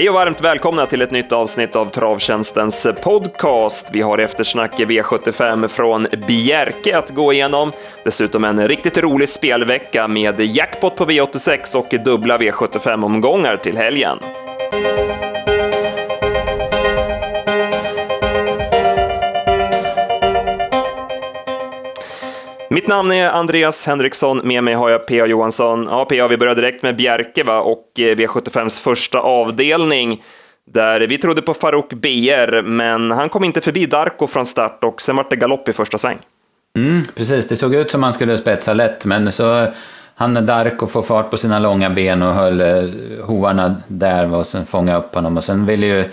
Hej 0.00 0.08
och 0.08 0.14
varmt 0.14 0.40
välkomna 0.40 0.86
till 0.86 1.02
ett 1.02 1.10
nytt 1.10 1.32
avsnitt 1.32 1.76
av 1.76 1.86
Travtjänstens 1.86 2.86
podcast. 3.02 3.88
Vi 3.92 4.00
har 4.00 4.18
eftersnack 4.18 4.78
V75 4.78 5.68
från 5.68 6.06
Bjerke 6.26 6.98
att 6.98 7.10
gå 7.10 7.32
igenom. 7.32 7.72
Dessutom 8.04 8.44
en 8.44 8.68
riktigt 8.68 8.98
rolig 8.98 9.28
spelvecka 9.28 10.08
med 10.08 10.40
jackpot 10.40 10.96
på 10.96 11.06
V86 11.06 11.76
och 11.76 12.04
dubbla 12.04 12.38
V75-omgångar 12.38 13.56
till 13.56 13.76
helgen. 13.76 14.18
Namn 22.90 23.12
är 23.12 23.30
Andreas 23.30 23.86
Henriksson, 23.86 24.40
med 24.44 24.64
mig 24.64 24.74
har 24.74 24.90
jag 24.90 25.06
P.A. 25.06 25.26
Johansson. 25.26 25.86
Ja, 25.90 26.04
P.A. 26.04 26.28
vi 26.28 26.36
börjar 26.36 26.54
direkt 26.54 26.82
med 26.82 26.96
Bjerke 26.96 27.44
va? 27.44 27.60
och 27.60 27.86
eh, 27.98 28.16
V75s 28.16 28.80
första 28.80 29.18
avdelning 29.18 30.22
där 30.66 31.00
vi 31.00 31.18
trodde 31.18 31.42
på 31.42 31.54
Farouk 31.54 31.92
BR, 31.92 32.62
men 32.62 33.10
han 33.10 33.28
kom 33.28 33.44
inte 33.44 33.60
förbi 33.60 33.86
Darko 33.86 34.26
från 34.26 34.46
start 34.46 34.84
och 34.84 35.02
sen 35.02 35.16
var 35.16 35.26
det 35.30 35.36
galopp 35.36 35.68
i 35.68 35.72
första 35.72 35.98
sväng. 35.98 36.18
Mm, 36.76 37.02
precis, 37.14 37.48
det 37.48 37.56
såg 37.56 37.74
ut 37.74 37.90
som 37.90 38.02
han 38.02 38.14
skulle 38.14 38.38
spetsa 38.38 38.74
lätt, 38.74 39.04
men 39.04 39.32
så 39.32 39.66
hann 40.14 40.46
Darko 40.46 40.86
få 40.86 41.02
fart 41.02 41.30
på 41.30 41.36
sina 41.36 41.58
långa 41.58 41.90
ben 41.90 42.22
och 42.22 42.34
höll 42.34 42.60
eh, 42.60 42.90
hovarna 43.24 43.76
där 43.86 44.34
och 44.34 44.46
sen 44.46 44.66
fånga 44.66 44.98
upp 44.98 45.14
honom 45.14 45.36
och 45.36 45.44
sen 45.44 45.66
ville 45.66 45.86
ju 45.86 46.04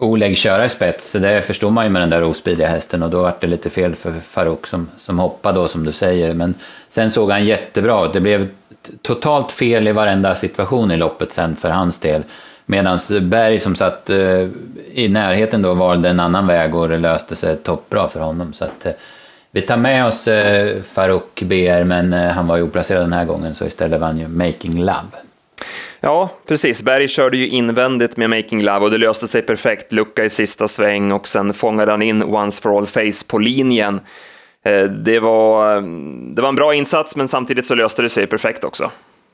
Oleg 0.00 0.36
köra 0.36 0.64
i 0.64 0.68
spets, 0.68 1.10
så 1.10 1.18
det 1.18 1.42
förstår 1.42 1.70
man 1.70 1.84
ju 1.84 1.90
med 1.90 2.02
den 2.02 2.10
där 2.10 2.22
ospidiga 2.22 2.68
hästen 2.68 3.02
och 3.02 3.10
då 3.10 3.22
var 3.22 3.34
det 3.40 3.46
lite 3.46 3.70
fel 3.70 3.94
för 3.94 4.12
Farouk 4.12 4.66
som, 4.66 4.88
som 4.96 5.18
hoppade 5.18 5.58
då 5.58 5.68
som 5.68 5.84
du 5.84 5.92
säger. 5.92 6.34
Men 6.34 6.54
sen 6.90 7.10
såg 7.10 7.30
han 7.30 7.44
jättebra 7.44 8.06
ut, 8.06 8.12
det 8.12 8.20
blev 8.20 8.48
totalt 9.02 9.52
fel 9.52 9.88
i 9.88 9.92
varenda 9.92 10.34
situation 10.34 10.90
i 10.90 10.96
loppet 10.96 11.32
sen 11.32 11.56
för 11.56 11.70
hans 11.70 12.00
del. 12.00 12.22
Medan 12.66 12.98
Berg 13.22 13.58
som 13.58 13.76
satt 13.76 14.10
eh, 14.10 14.48
i 14.92 15.08
närheten 15.08 15.62
då 15.62 15.74
valde 15.74 16.08
en 16.08 16.20
annan 16.20 16.46
väg 16.46 16.74
och 16.74 16.88
det 16.88 16.98
löste 16.98 17.36
sig 17.36 17.56
toppbra 17.56 18.08
för 18.08 18.20
honom. 18.20 18.52
Så 18.52 18.64
att, 18.64 18.86
eh, 18.86 18.92
vi 19.50 19.60
tar 19.60 19.76
med 19.76 20.06
oss 20.06 20.28
eh, 20.28 20.82
Farouk 20.82 21.42
BR 21.42 21.84
men 21.84 22.12
eh, 22.12 22.30
han 22.30 22.46
var 22.46 22.56
ju 22.56 22.62
oplacerad 22.62 23.02
den 23.02 23.12
här 23.12 23.24
gången 23.24 23.54
så 23.54 23.64
istället 23.64 24.00
vann 24.00 24.18
ju 24.18 24.28
Making 24.28 24.84
Love. 24.84 25.27
Ja, 26.00 26.30
precis. 26.46 26.82
Berg 26.82 27.08
körde 27.08 27.36
ju 27.36 27.48
invändigt 27.48 28.16
med 28.16 28.30
Making 28.30 28.62
Love 28.62 28.78
och 28.78 28.90
det 28.90 28.98
löste 28.98 29.28
sig 29.28 29.42
perfekt. 29.42 29.92
Lucka 29.92 30.24
i 30.24 30.30
sista 30.30 30.68
sväng 30.68 31.12
och 31.12 31.28
sen 31.28 31.54
fångade 31.54 31.90
han 31.90 32.02
in 32.02 32.22
Once 32.22 32.62
for 32.62 32.78
All 32.78 32.86
Face 32.86 33.26
på 33.28 33.38
linjen. 33.38 34.00
Eh, 34.64 34.82
det 34.82 35.20
var, 35.20 35.80
det 36.34 36.42
var 36.42 36.48
en 36.48 36.54
bra 36.54 36.74
insats, 36.74 37.16
men 37.16 37.28
samtidigt 37.28 37.66
så 37.66 37.74
löste 37.74 38.02
det 38.02 38.08
sig 38.08 38.26
perfekt 38.26 38.64
också. 38.64 38.90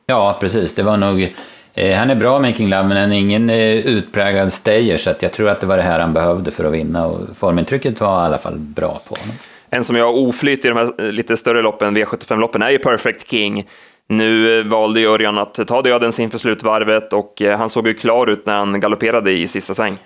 Ja, 0.07 0.37
precis. 0.41 0.75
Det 0.75 0.83
var 0.83 0.97
nog... 0.97 1.35
Eh, 1.75 1.98
han 1.98 2.11
är 2.11 2.15
bra, 2.15 2.39
Making 2.39 2.69
Love, 2.69 2.83
men 2.83 2.97
han 2.97 3.12
är 3.12 3.17
ingen 3.17 3.51
eh, 3.51 3.87
utpräglad 3.87 4.53
stayer, 4.53 4.97
så 4.97 5.15
jag 5.20 5.33
tror 5.33 5.48
att 5.48 5.61
det 5.61 5.67
var 5.67 5.77
det 5.77 5.83
här 5.83 6.01
han 6.01 6.12
behövde 6.12 6.51
för 6.51 6.65
att 6.65 6.73
vinna. 6.73 7.07
Och 7.07 7.20
formintrycket 7.37 8.01
var 8.01 8.23
i 8.23 8.27
alla 8.27 8.39
fall 8.39 8.59
bra 8.59 9.01
på 9.09 9.15
honom. 9.15 9.37
En 9.70 9.85
som 9.85 9.97
jag 9.97 10.05
har 10.05 10.12
oflyt 10.12 10.65
i 10.65 10.69
de 10.69 10.77
här 10.77 11.12
lite 11.12 11.37
större 11.37 11.62
loppen, 11.62 11.97
V75-loppen, 11.97 12.62
är 12.62 12.70
ju 12.70 12.79
Perfect 12.79 13.31
King. 13.31 13.65
Nu 14.09 14.63
valde 14.63 15.01
ju 15.01 15.07
Örjan 15.07 15.39
att 15.39 15.67
ta 15.67 15.83
dödens 15.83 16.21
inför 16.21 16.39
slutvarvet 16.39 17.13
och 17.13 17.43
eh, 17.43 17.59
han 17.59 17.69
såg 17.69 17.89
ju 17.89 17.95
klar 17.95 18.27
ut 18.27 18.47
när 18.47 18.55
han 18.55 18.81
galopperade 18.81 19.33
i 19.33 19.47
sista 19.47 19.75
sväng. 19.75 19.99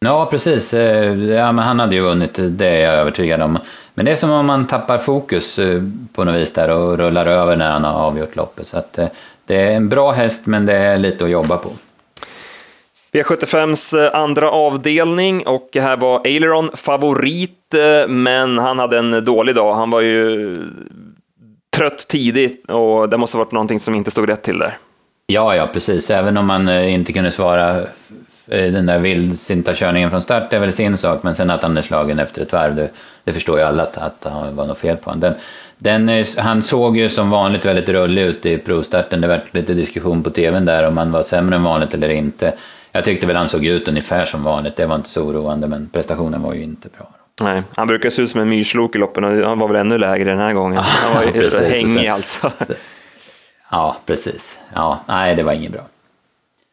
Ja, 0.00 0.28
precis. 0.30 0.74
Eh, 0.74 1.14
ja, 1.24 1.52
men 1.52 1.64
han 1.64 1.80
hade 1.80 1.94
ju 1.94 2.00
vunnit, 2.00 2.38
det 2.48 2.66
är 2.66 2.84
jag 2.84 2.94
övertygad 2.94 3.42
om. 3.42 3.58
Men 3.94 4.04
det 4.04 4.12
är 4.12 4.16
som 4.16 4.30
om 4.30 4.46
man 4.46 4.66
tappar 4.66 4.98
fokus 4.98 5.58
eh, 5.58 5.82
på 6.12 6.24
något 6.24 6.34
vis 6.34 6.52
där 6.52 6.70
och 6.70 6.98
rullar 6.98 7.26
över 7.26 7.56
när 7.56 7.70
han 7.70 7.84
har 7.84 7.92
avgjort 7.92 8.36
loppet. 8.36 8.66
Så 8.66 8.76
att, 8.76 8.98
det 9.46 9.56
är 9.56 9.70
en 9.70 9.88
bra 9.88 10.10
häst, 10.12 10.46
men 10.46 10.66
det 10.66 10.74
är 10.74 10.98
lite 10.98 11.24
att 11.24 11.30
jobba 11.30 11.56
på. 11.56 11.70
V75s 13.12 14.10
andra 14.12 14.50
avdelning 14.50 15.46
och 15.46 15.68
här 15.74 15.96
var 15.96 16.20
Aileron 16.24 16.70
favorit, 16.74 17.74
men 18.08 18.58
han 18.58 18.78
hade 18.78 18.98
en 18.98 19.24
dålig 19.24 19.54
dag. 19.54 19.74
Han 19.74 19.90
var 19.90 20.00
ju 20.00 20.60
trött 21.74 22.08
tidigt 22.08 22.70
och 22.70 23.08
det 23.08 23.16
måste 23.16 23.36
ha 23.36 23.44
varit 23.44 23.52
någonting 23.52 23.80
som 23.80 23.94
inte 23.94 24.10
stod 24.10 24.28
rätt 24.28 24.42
till 24.42 24.58
där. 24.58 24.76
Ja, 25.26 25.56
ja, 25.56 25.68
precis. 25.72 26.10
Även 26.10 26.36
om 26.36 26.46
man 26.46 26.68
eh, 26.68 26.94
inte 26.94 27.12
kunde 27.12 27.30
svara 27.30 27.86
den 28.46 28.86
där 28.86 28.98
vildsinta 28.98 29.74
körningen 29.74 30.10
från 30.10 30.22
start 30.22 30.52
är 30.52 30.58
väl 30.58 30.72
sin 30.72 30.96
sak, 30.96 31.22
men 31.22 31.34
sen 31.34 31.50
att 31.50 31.62
han 31.62 31.76
är 31.76 31.82
slagen 31.82 32.18
efter 32.18 32.42
ett 32.42 32.52
varv, 32.52 32.74
det, 32.74 32.90
det 33.24 33.32
förstår 33.32 33.58
ju 33.58 33.64
alla 33.64 33.82
att, 33.82 33.96
att 33.96 34.20
det 34.20 34.50
var 34.52 34.66
något 34.66 34.78
fel 34.78 34.96
på 34.96 35.10
honom. 35.10 35.20
Den, 35.20 35.34
den, 35.78 36.08
eh, 36.08 36.26
han 36.36 36.62
såg 36.62 36.96
ju 36.96 37.08
som 37.08 37.30
vanligt 37.30 37.64
väldigt 37.64 37.88
rullig 37.88 38.22
ut 38.22 38.46
i 38.46 38.58
provstarten, 38.58 39.20
det 39.20 39.28
var 39.28 39.40
lite 39.50 39.74
diskussion 39.74 40.22
på 40.22 40.30
tvn 40.30 40.64
där 40.64 40.86
om 40.86 40.96
han 40.96 41.12
var 41.12 41.22
sämre 41.22 41.56
än 41.56 41.62
vanligt 41.62 41.94
eller 41.94 42.08
inte. 42.08 42.52
Jag 42.92 43.04
tyckte 43.04 43.26
väl 43.26 43.36
han 43.36 43.48
såg 43.48 43.64
ut 43.64 43.88
ungefär 43.88 44.24
som 44.24 44.44
vanligt, 44.44 44.76
det 44.76 44.86
var 44.86 44.96
inte 44.96 45.08
så 45.08 45.22
oroande, 45.22 45.68
men 45.68 45.88
prestationen 45.92 46.42
var 46.42 46.54
ju 46.54 46.62
inte 46.62 46.88
bra. 46.88 47.08
Nej, 47.40 47.62
han 47.76 47.86
brukar 47.86 48.10
se 48.10 48.22
ut 48.22 48.30
som 48.30 48.40
en 48.40 48.48
myrslok 48.48 48.96
i 48.96 48.98
loppen 48.98 49.24
och 49.24 49.48
han 49.48 49.58
var 49.58 49.68
väl 49.68 49.76
ännu 49.76 49.98
lägre 49.98 50.30
den 50.30 50.38
här 50.38 50.52
gången. 50.52 50.78
Han 50.82 51.14
var 51.14 51.32
precis, 51.32 51.60
hängig 51.60 52.06
alltså. 52.06 52.52
Ja, 53.70 53.96
precis. 54.06 54.58
Ja, 54.74 55.00
nej, 55.08 55.34
det 55.34 55.42
var 55.42 55.52
inget 55.52 55.72
bra. 55.72 55.82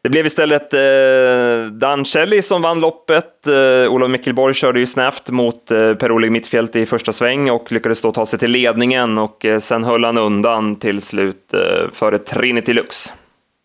Det 0.02 0.08
blev 0.08 0.26
istället 0.26 0.74
eh, 0.74 1.70
Dan 1.72 2.04
Shelley 2.04 2.42
som 2.42 2.62
vann 2.62 2.80
loppet. 2.80 3.46
Eh, 3.46 3.92
Olof 3.92 4.10
Mickelborg 4.10 4.54
körde 4.54 4.80
ju 4.80 4.86
snävt 4.86 5.30
mot 5.30 5.70
eh, 5.70 5.94
Per-Oleg 5.94 6.32
Mittfält 6.32 6.76
i 6.76 6.86
första 6.86 7.12
sväng 7.12 7.50
och 7.50 7.72
lyckades 7.72 8.00
då 8.00 8.12
ta 8.12 8.26
sig 8.26 8.38
till 8.38 8.50
ledningen 8.50 9.18
och 9.18 9.44
eh, 9.44 9.60
sen 9.60 9.84
höll 9.84 10.04
han 10.04 10.18
undan 10.18 10.76
till 10.76 11.00
slut 11.00 11.54
eh, 11.54 11.90
före 11.92 12.18
Trinity 12.18 12.72
Lux. 12.72 13.12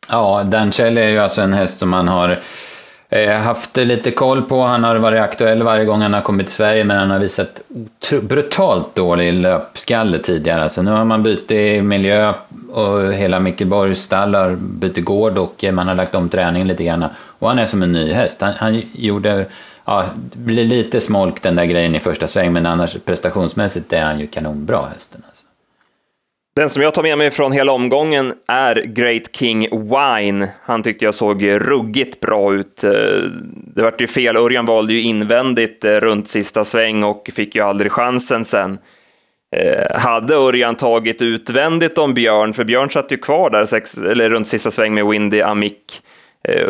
Ja, 0.09 0.43
Dan 0.43 0.71
Shelley 0.71 1.03
är 1.03 1.09
ju 1.09 1.17
alltså 1.17 1.41
en 1.41 1.53
häst 1.53 1.79
som 1.79 1.89
man 1.89 2.07
har 2.07 2.39
Eh, 3.09 3.37
haft 3.37 3.77
lite 3.77 4.11
koll 4.11 4.41
på. 4.41 4.61
Han 4.61 4.83
har 4.83 4.95
varit 4.95 5.21
aktuell 5.21 5.63
varje 5.63 5.85
gång 5.85 6.01
han 6.01 6.13
har 6.13 6.21
kommit 6.21 6.47
till 6.47 6.55
Sverige, 6.55 6.83
men 6.83 6.97
han 6.97 7.11
har 7.11 7.19
visat 7.19 7.61
brutalt 8.21 8.95
dålig 8.95 9.33
löpskalle 9.33 10.19
tidigare. 10.19 10.63
Alltså, 10.63 10.81
nu 10.81 10.91
har 10.91 11.05
man 11.05 11.23
bytt 11.23 11.49
miljö 11.83 12.33
och 12.71 13.13
hela 13.13 13.39
Mickelborgs 13.39 14.01
stall 14.01 14.35
har 14.35 14.55
bytt 14.55 15.05
gård 15.05 15.37
och 15.37 15.63
eh, 15.63 15.71
man 15.71 15.87
har 15.87 15.95
lagt 15.95 16.15
om 16.15 16.29
träningen 16.29 16.67
lite 16.67 16.83
grann. 16.83 17.05
Och 17.39 17.47
han 17.47 17.59
är 17.59 17.65
som 17.65 17.83
en 17.83 17.91
ny 17.91 18.11
häst. 18.11 18.41
Han, 18.41 18.53
han 18.57 18.81
gjorde, 18.93 19.45
ja, 19.85 20.05
det 20.15 20.39
blir 20.39 20.65
lite 20.65 21.01
smolk 21.01 21.41
den 21.41 21.55
där 21.55 21.65
grejen 21.65 21.95
i 21.95 21.99
första 21.99 22.27
sväng, 22.27 22.53
men 22.53 22.65
annars 22.65 22.97
prestationsmässigt 23.05 23.93
är 23.93 24.01
han 24.01 24.19
ju 24.19 24.27
kanonbra 24.27 24.85
hästen. 24.93 25.21
Den 26.57 26.69
som 26.69 26.83
jag 26.83 26.93
tar 26.93 27.03
med 27.03 27.17
mig 27.17 27.31
från 27.31 27.51
hela 27.51 27.71
omgången 27.71 28.33
är 28.47 28.75
Great 28.75 29.35
King 29.35 29.69
Wine. 29.71 30.49
Han 30.63 30.83
tyckte 30.83 31.05
jag 31.05 31.13
såg 31.13 31.43
ruggigt 31.43 32.19
bra 32.19 32.53
ut. 32.53 32.83
Eh, 32.83 32.91
det 33.75 33.81
vart 33.81 34.01
ju 34.01 34.07
fel, 34.07 34.37
Örjan 34.37 34.65
valde 34.65 34.93
ju 34.93 35.01
invändigt 35.01 35.85
eh, 35.85 35.91
runt 35.91 36.27
sista 36.27 36.63
sväng 36.63 37.03
och 37.03 37.29
fick 37.33 37.55
ju 37.55 37.61
aldrig 37.61 37.91
chansen 37.91 38.45
sen. 38.45 38.77
Eh, 39.55 39.99
hade 39.99 40.35
Örjan 40.35 40.75
tagit 40.75 41.21
utvändigt 41.21 41.97
om 41.97 42.13
Björn, 42.13 42.53
för 42.53 42.63
Björn 42.63 42.89
satt 42.89 43.11
ju 43.11 43.17
kvar 43.17 43.49
där 43.49 43.65
sex, 43.65 43.97
eller 43.97 44.29
runt 44.29 44.47
sista 44.47 44.71
sväng 44.71 44.93
med 44.93 45.05
Windy 45.07 45.41
Amick, 45.41 46.01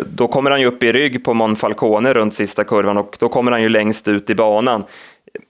då 0.04 0.28
kommer 0.28 0.50
han 0.50 0.60
ju 0.60 0.66
upp 0.66 0.82
i 0.82 0.92
rygg 0.92 1.24
på 1.24 1.34
Monfalcone 1.34 2.14
runt 2.14 2.34
sista 2.34 2.64
kurvan 2.64 2.98
och 2.98 3.16
då 3.18 3.28
kommer 3.28 3.52
han 3.52 3.62
ju 3.62 3.68
längst 3.68 4.08
ut 4.08 4.30
i 4.30 4.34
banan 4.34 4.84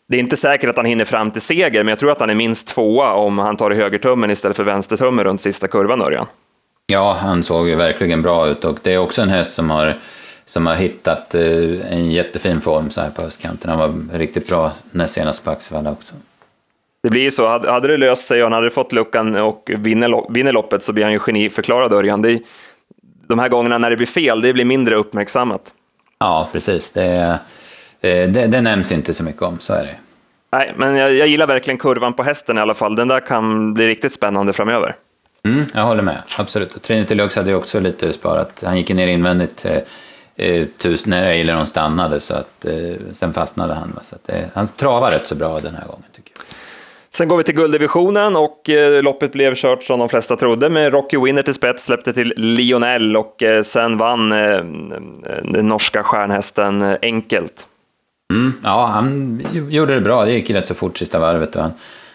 det 0.08 0.16
är 0.16 0.20
inte 0.20 0.36
säkert 0.36 0.70
att 0.70 0.76
han 0.76 0.84
hinner 0.84 1.04
fram 1.04 1.30
till 1.30 1.42
seger, 1.42 1.84
men 1.84 1.88
jag 1.88 1.98
tror 1.98 2.10
att 2.10 2.20
han 2.20 2.30
är 2.30 2.34
minst 2.34 2.68
tvåa 2.68 3.12
om 3.12 3.38
han 3.38 3.56
tar 3.56 3.72
i 3.72 3.74
högertummen 3.74 4.30
istället 4.30 4.56
för 4.56 4.64
vänstertummen 4.64 5.24
runt 5.24 5.40
sista 5.40 5.68
kurvan, 5.68 6.02
Örjan. 6.02 6.26
Ja, 6.86 7.16
han 7.20 7.42
såg 7.42 7.68
ju 7.68 7.74
verkligen 7.74 8.22
bra 8.22 8.48
ut 8.48 8.64
och 8.64 8.78
det 8.82 8.94
är 8.94 8.98
också 8.98 9.22
en 9.22 9.28
häst 9.28 9.54
som 9.54 9.70
har, 9.70 9.94
som 10.46 10.66
har 10.66 10.74
hittat 10.74 11.34
eh, 11.34 11.42
en 11.92 12.10
jättefin 12.10 12.60
form 12.60 12.90
så 12.90 13.00
här 13.00 13.10
på 13.10 13.22
höstkanten. 13.22 13.70
Han 13.70 13.78
var 13.78 14.18
riktigt 14.18 14.48
bra 14.48 14.72
näst 14.90 15.14
senast 15.14 15.44
på 15.44 15.50
Axevalla 15.50 15.90
också. 15.90 16.14
Det 17.02 17.10
blir 17.10 17.22
ju 17.22 17.30
så, 17.30 17.48
hade 17.48 17.88
det 17.88 17.96
löst 17.96 18.26
sig 18.26 18.42
och 18.42 18.46
han 18.46 18.52
hade 18.52 18.70
fått 18.70 18.92
luckan 18.92 19.36
och 19.36 19.70
vinner, 19.76 20.52
loppet 20.52 20.82
så 20.82 20.92
blir 20.92 21.04
han 21.04 21.12
ju 21.12 21.18
geniförklarad, 21.18 21.92
Örjan. 21.92 22.22
Det 22.22 22.30
är, 22.30 22.40
de 23.26 23.38
här 23.38 23.48
gångerna 23.48 23.78
när 23.78 23.90
det 23.90 23.96
blir 23.96 24.06
fel, 24.06 24.40
det 24.40 24.52
blir 24.52 24.64
mindre 24.64 24.96
uppmärksammat. 24.96 25.74
Ja, 26.18 26.48
precis. 26.52 26.92
Det 26.92 27.02
är 27.02 27.38
det, 28.00 28.46
det 28.46 28.60
nämns 28.60 28.92
inte 28.92 29.14
så 29.14 29.24
mycket 29.24 29.42
om, 29.42 29.58
så 29.58 29.72
är 29.72 29.82
det. 29.82 29.94
Nej, 30.52 30.72
men 30.76 30.96
jag, 30.96 31.14
jag, 31.14 31.28
gillar 31.28 31.46
verkligen 31.46 31.78
kurvan 31.78 32.12
på 32.12 32.22
hästen 32.22 32.58
i 32.58 32.60
alla 32.60 32.74
fall. 32.74 32.96
Den 32.96 33.08
där 33.08 33.20
kan 33.20 33.74
bli 33.74 33.86
riktigt 33.86 34.12
spännande 34.12 34.52
framöver. 34.52 34.94
Mm, 35.44 35.66
jag 35.74 35.84
håller 35.84 36.02
med, 36.02 36.22
absolut. 36.38 36.82
Trinity 36.82 37.14
Lux 37.14 37.36
hade 37.36 37.50
ju 37.50 37.56
också 37.56 37.80
lite 37.80 38.12
sparat. 38.12 38.62
Han 38.64 38.76
gick 38.76 38.88
ner 38.88 39.06
invändigt 39.06 39.64
eh, 39.64 39.78
eh 40.36 40.66
tusen 40.78 41.10
när 41.10 41.30
Eileron 41.30 41.66
stannade, 41.66 42.20
så 42.20 42.34
att, 42.34 42.64
eh, 42.64 42.94
sen 43.12 43.32
fastnade 43.32 43.74
han. 43.74 44.00
Så 44.02 44.14
att, 44.14 44.28
eh, 44.28 44.44
han 44.54 44.68
travar 44.68 45.10
rätt 45.10 45.26
så 45.26 45.34
bra 45.34 45.60
den 45.60 45.74
här 45.74 45.86
gången, 45.86 46.04
tycker 46.12 46.32
jag. 46.36 46.44
Sen 47.10 47.28
går 47.28 47.36
vi 47.36 47.44
till 47.44 47.54
gulddivisionen 47.54 48.36
och 48.36 48.70
eh, 48.70 49.02
loppet 49.02 49.32
blev 49.32 49.54
kört 49.54 49.82
som 49.82 49.98
de 49.98 50.08
flesta 50.08 50.36
trodde 50.36 50.70
med 50.70 50.92
Rocky 50.92 51.18
Winner 51.18 51.42
till 51.42 51.54
spets, 51.54 51.84
släppte 51.84 52.12
till 52.12 52.34
Lionel 52.36 53.16
och 53.16 53.42
eh, 53.42 53.62
sen 53.62 53.96
vann 53.96 54.32
eh, 54.32 54.64
den 55.44 55.68
norska 55.68 56.02
stjärnhästen 56.02 56.96
enkelt. 57.02 57.66
Mm, 58.32 58.52
ja, 58.64 58.86
han 58.86 59.40
gjorde 59.70 59.94
det 59.94 60.00
bra. 60.00 60.24
Det 60.24 60.32
gick 60.32 60.50
rätt 60.50 60.66
så 60.66 60.74
fort 60.74 60.98
sista 60.98 61.18
varvet. 61.18 61.56
Och 61.56 61.62
han, 61.62 61.72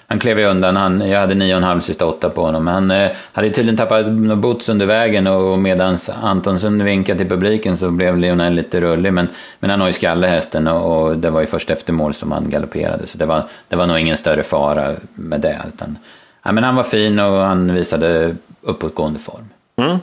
han 0.07 0.19
klev 0.19 0.39
ju 0.39 0.45
undan. 0.45 0.75
Han, 0.75 1.09
jag 1.09 1.19
hade 1.19 1.33
9,5 1.33 1.79
sista 1.79 2.05
åtta 2.05 2.29
på 2.29 2.41
honom. 2.41 2.67
Han 2.67 2.91
eh, 2.91 3.11
hade 3.31 3.49
tydligen 3.49 3.77
tappat 3.77 4.07
något 4.07 4.37
boots 4.37 4.69
under 4.69 4.85
vägen 4.85 5.27
och 5.27 5.59
medan 5.59 5.97
Antonsson 6.21 6.83
vinkade 6.83 7.19
till 7.19 7.29
publiken 7.29 7.77
så 7.77 7.91
blev 7.91 8.17
Lionel 8.17 8.53
lite 8.53 8.81
rullig. 8.81 9.13
Men, 9.13 9.27
men 9.59 9.69
han 9.69 9.81
har 9.81 9.87
ju 9.87 9.93
skalle 9.93 10.27
hästen 10.27 10.67
och, 10.67 11.03
och, 11.03 11.17
det 11.17 11.29
var 11.29 11.41
ju 11.41 11.47
först 11.47 11.69
efter 11.69 11.93
mål 11.93 12.13
som 12.13 12.31
han 12.31 12.49
galopperade. 12.49 13.07
Så 13.07 13.17
det 13.17 13.25
var, 13.25 13.43
det 13.67 13.75
var 13.75 13.87
nog 13.87 13.99
ingen 13.99 14.17
större 14.17 14.43
fara 14.43 14.91
med 15.13 15.41
det. 15.41 15.61
Utan, 15.73 15.97
ja, 16.43 16.51
men 16.51 16.63
han 16.63 16.75
var 16.75 16.83
fin 16.83 17.19
och 17.19 17.37
han 17.37 17.73
visade 17.73 18.35
uppåtgående 18.61 19.19
form. 19.19 19.49
Mm. 19.75 19.97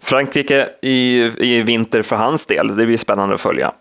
Frankrike 0.00 0.68
i, 0.82 1.30
i 1.38 1.62
vinter 1.62 2.02
för 2.02 2.16
hans 2.16 2.46
del, 2.46 2.76
det 2.76 2.86
blir 2.86 2.96
spännande 2.96 3.34
att 3.34 3.40
följa. 3.40 3.72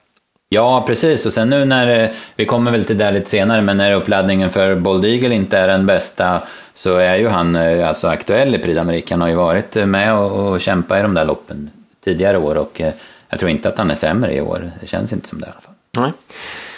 Ja, 0.49 0.83
precis. 0.87 1.25
Och 1.25 1.33
sen 1.33 1.49
nu 1.49 1.65
när, 1.65 2.03
eh, 2.03 2.09
vi 2.35 2.45
kommer 2.45 2.71
väl 2.71 2.85
till 2.85 2.97
det 2.97 3.11
lite 3.11 3.29
senare, 3.29 3.61
men 3.61 3.77
när 3.77 3.93
uppladdningen 3.93 4.49
för 4.49 4.75
Bold 4.75 5.05
Eagle 5.05 5.35
inte 5.35 5.57
är 5.57 5.67
den 5.67 5.85
bästa 5.85 6.41
så 6.73 6.97
är 6.97 7.15
ju 7.15 7.27
han 7.27 7.55
eh, 7.55 7.87
alltså 7.87 8.07
aktuell 8.07 8.55
i 8.55 8.57
Prix 8.57 8.79
d'Amérique. 8.79 9.11
Han 9.11 9.21
har 9.21 9.27
ju 9.27 9.35
varit 9.35 9.75
med 9.75 10.19
och, 10.19 10.51
och 10.51 10.61
kämpat 10.61 10.99
i 10.99 11.01
de 11.01 11.13
där 11.13 11.25
loppen 11.25 11.69
tidigare 12.03 12.37
år 12.37 12.57
och 12.57 12.81
eh, 12.81 12.93
jag 13.29 13.39
tror 13.39 13.51
inte 13.51 13.69
att 13.69 13.77
han 13.77 13.91
är 13.91 13.95
sämre 13.95 14.33
i 14.33 14.41
år. 14.41 14.71
Det 14.81 14.87
känns 14.87 15.13
inte 15.13 15.27
som 15.27 15.39
det 15.39 15.45
i 15.45 15.49
alla 15.49 15.61
fall. 15.61 15.73
Nej. 15.97 16.11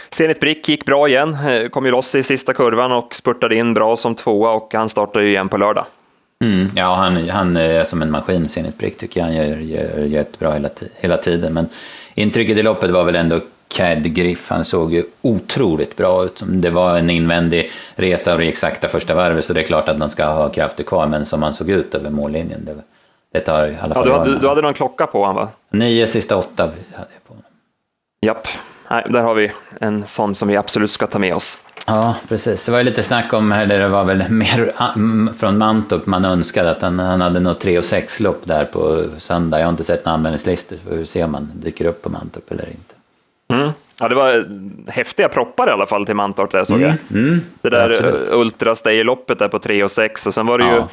Zenit 0.09 0.39
Brick 0.39 0.69
gick 0.69 0.85
bra 0.85 1.07
igen, 1.07 1.37
kom 1.71 1.85
ju 1.85 1.91
loss 1.91 2.15
i 2.15 2.23
sista 2.23 2.53
kurvan 2.53 2.91
och 2.91 3.15
spurtade 3.15 3.55
in 3.55 3.73
bra 3.73 3.95
som 3.95 4.15
tvåa 4.15 4.51
och 4.51 4.73
han 4.73 4.89
startar 4.89 5.19
ju 5.19 5.27
igen 5.27 5.49
på 5.49 5.57
lördag. 5.57 5.85
Mm, 6.43 6.69
ja, 6.75 6.95
han, 6.95 7.29
han 7.29 7.57
är 7.57 7.83
som 7.83 8.01
en 8.01 8.11
maskin, 8.11 8.43
Zenit 8.43 8.77
Brick, 8.77 8.97
tycker 8.97 9.19
jag. 9.19 9.27
Han 9.27 9.35
gör, 9.35 9.57
gör 9.57 10.05
jättebra 10.05 10.53
hela, 10.53 10.69
hela 10.95 11.17
tiden. 11.17 11.53
Men 11.53 11.69
intrycket 12.13 12.57
i 12.57 12.63
loppet 12.63 12.91
var 12.91 13.03
väl 13.03 13.15
ändå 13.15 13.39
Cad 13.73 14.13
Griff, 14.15 14.49
han 14.49 14.65
såg 14.65 14.93
ju 14.93 15.03
otroligt 15.21 15.95
bra 15.97 16.25
ut. 16.25 16.43
Det 16.45 16.69
var 16.69 16.97
en 16.97 17.09
invändig 17.09 17.71
resa 17.95 18.33
och 18.33 18.39
det 18.39 18.47
exakta 18.47 18.87
första 18.87 19.15
varvet 19.15 19.45
så 19.45 19.53
det 19.53 19.61
är 19.61 19.63
klart 19.63 19.89
att 19.89 19.99
han 19.99 20.09
ska 20.09 20.25
ha 20.25 20.49
krafter 20.49 20.83
kvar 20.83 21.07
men 21.07 21.25
som 21.25 21.43
han 21.43 21.53
såg 21.53 21.69
ut 21.69 21.95
över 21.95 22.09
mållinjen. 22.09 22.65
Det, 22.65 22.75
det 23.33 23.39
tar 23.39 23.67
i 23.67 23.77
alla 23.81 23.93
fall 23.93 24.07
ja, 24.07 24.13
du, 24.13 24.19
hade, 24.19 24.39
du 24.39 24.47
hade 24.47 24.61
någon 24.61 24.73
klocka 24.73 25.07
på 25.07 25.19
honom 25.19 25.35
va? 25.35 25.49
Nio 25.69 26.07
sista 26.07 26.37
åtta 26.37 26.63
hade 26.63 26.75
jag 26.91 27.23
på 27.27 27.33
honom. 27.33 27.43
Japp, 28.21 28.47
Nej, 28.91 29.05
där 29.09 29.21
har 29.21 29.35
vi 29.35 29.51
en 29.79 30.03
sån 30.03 30.35
som 30.35 30.47
vi 30.47 30.57
absolut 30.57 30.91
ska 30.91 31.07
ta 31.07 31.19
med 31.19 31.35
oss. 31.35 31.57
Ja, 31.87 32.15
precis. 32.27 32.65
Det 32.65 32.71
var 32.71 32.77
ju 32.77 32.83
lite 32.83 33.03
snack 33.03 33.33
om, 33.33 33.51
eller 33.51 33.79
det 33.79 33.87
var 33.87 34.03
väl 34.03 34.29
mer 34.29 34.73
från 35.33 35.57
Mantorp 35.57 36.05
man 36.05 36.25
önskade 36.25 36.71
att 36.71 36.81
han, 36.81 36.99
han 36.99 37.21
hade 37.21 37.39
något 37.39 37.59
3 37.59 37.77
och 37.77 37.85
6 37.85 38.19
lopp 38.19 38.41
där 38.43 38.65
på 38.65 39.03
söndag. 39.17 39.59
Jag 39.59 39.65
har 39.65 39.71
inte 39.71 39.83
sett 39.83 40.05
några 40.05 40.13
anmälningslistor, 40.13 40.77
så 40.83 40.89
vi 40.89 40.97
får 40.97 41.05
se 41.05 41.23
om 41.23 41.33
han 41.33 41.51
dyker 41.53 41.85
upp 41.85 42.01
på 42.01 42.09
Mantorp 42.09 42.51
eller 42.51 42.69
inte. 42.69 42.98
Mm. 43.53 43.69
Ja, 43.99 44.07
det 44.07 44.15
var 44.15 44.45
häftiga 44.87 45.29
proppar 45.29 45.67
i 45.67 45.71
alla 45.71 45.85
fall 45.85 46.05
till 46.05 46.15
Mantorp 46.15 46.51
där 46.51 46.63
såg 46.63 46.81
jag. 46.81 46.93
Mm, 47.11 47.25
mm, 47.27 47.41
det 47.61 47.69
där 47.69 47.89
absolut. 47.89 48.29
Ultra 48.31 49.03
loppet 49.03 49.39
där 49.39 49.47
på 49.47 49.59
3 49.59 49.83
och 49.83 49.91
6 49.91 50.27
och 50.27 50.33
sen 50.33 50.45
var 50.45 50.57
det 50.57 50.65
ja. 50.65 50.75
ju 50.75 50.83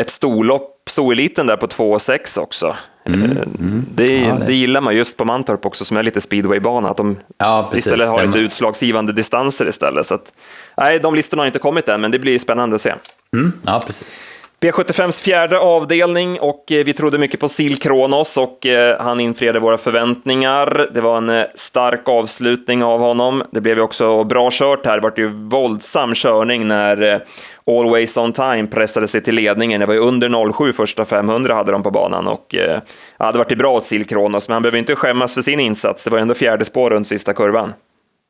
ett 0.00 0.10
storlopp, 0.10 0.82
storeliten 0.86 1.46
där 1.46 1.56
på 1.56 1.66
2 1.66 1.92
och 1.92 2.02
6 2.02 2.36
också. 2.36 2.76
Mm, 3.04 3.22
eh, 3.22 3.30
mm. 3.30 3.86
det, 3.94 4.18
ja, 4.18 4.34
det. 4.34 4.46
det, 4.46 4.54
gillar 4.54 4.80
man 4.80 4.96
just 4.96 5.16
på 5.16 5.24
Mantorp 5.24 5.66
också 5.66 5.84
som 5.84 5.96
är 5.96 6.02
lite 6.02 6.20
speedwaybana, 6.20 6.88
att 6.88 6.96
de 6.96 7.16
ja, 7.38 7.70
istället 7.74 8.08
har 8.08 8.26
lite 8.26 8.38
utslagsgivande 8.38 9.12
distanser 9.12 9.68
istället. 9.68 10.06
Så 10.06 10.14
att, 10.14 10.32
nej, 10.76 10.98
de 10.98 11.14
listorna 11.14 11.42
har 11.42 11.46
inte 11.46 11.58
kommit 11.58 11.88
än, 11.88 12.00
men 12.00 12.10
det 12.10 12.18
blir 12.18 12.38
spännande 12.38 12.74
att 12.74 12.80
se. 12.80 12.94
Mm, 13.32 13.52
ja, 13.66 13.82
precis. 13.86 14.06
V75s 14.60 15.22
fjärde 15.22 15.58
avdelning 15.58 16.40
och 16.40 16.72
eh, 16.72 16.84
vi 16.84 16.92
trodde 16.92 17.18
mycket 17.18 17.40
på 17.40 17.48
Sil 17.56 17.74
Kronos 17.78 18.36
och 18.36 18.66
eh, 18.66 19.00
han 19.00 19.20
infriade 19.20 19.60
våra 19.60 19.78
förväntningar. 19.78 20.86
Det 20.92 21.00
var 21.00 21.16
en 21.16 21.30
eh, 21.30 21.44
stark 21.54 22.08
avslutning 22.08 22.84
av 22.84 23.00
honom. 23.00 23.42
Det 23.50 23.60
blev 23.60 23.76
ju 23.76 23.82
också 23.82 24.24
bra 24.24 24.48
kört 24.52 24.86
här. 24.86 24.96
Det 24.96 25.02
var 25.02 25.12
ju 25.16 25.28
våldsam 25.28 26.14
körning 26.14 26.68
när 26.68 27.24
Always 27.66 28.16
On 28.16 28.32
Time 28.32 28.66
pressade 28.66 29.08
sig 29.08 29.20
till 29.20 29.34
ledningen. 29.34 29.80
Det 29.80 29.86
var 29.86 29.94
ju 29.94 30.00
under 30.00 30.52
07 30.52 30.72
första 30.72 31.04
500 31.04 31.54
hade 31.54 31.72
de 31.72 31.82
på 31.82 31.90
banan 31.90 32.28
och 32.28 32.54
ja, 33.18 33.32
det 33.32 33.38
ju 33.50 33.56
bra 33.56 33.72
åt 33.72 33.86
Sil 33.90 34.04
Kronos, 34.04 34.48
men 34.48 34.52
han 34.52 34.62
behöver 34.62 34.78
inte 34.78 34.96
skämmas 34.96 35.34
för 35.34 35.42
sin 35.42 35.60
insats. 35.60 36.04
Det 36.04 36.10
var 36.10 36.18
ju 36.18 36.22
ändå 36.22 36.34
fjärde 36.34 36.64
spår 36.64 36.90
runt 36.90 37.08
sista 37.08 37.32
kurvan. 37.32 37.72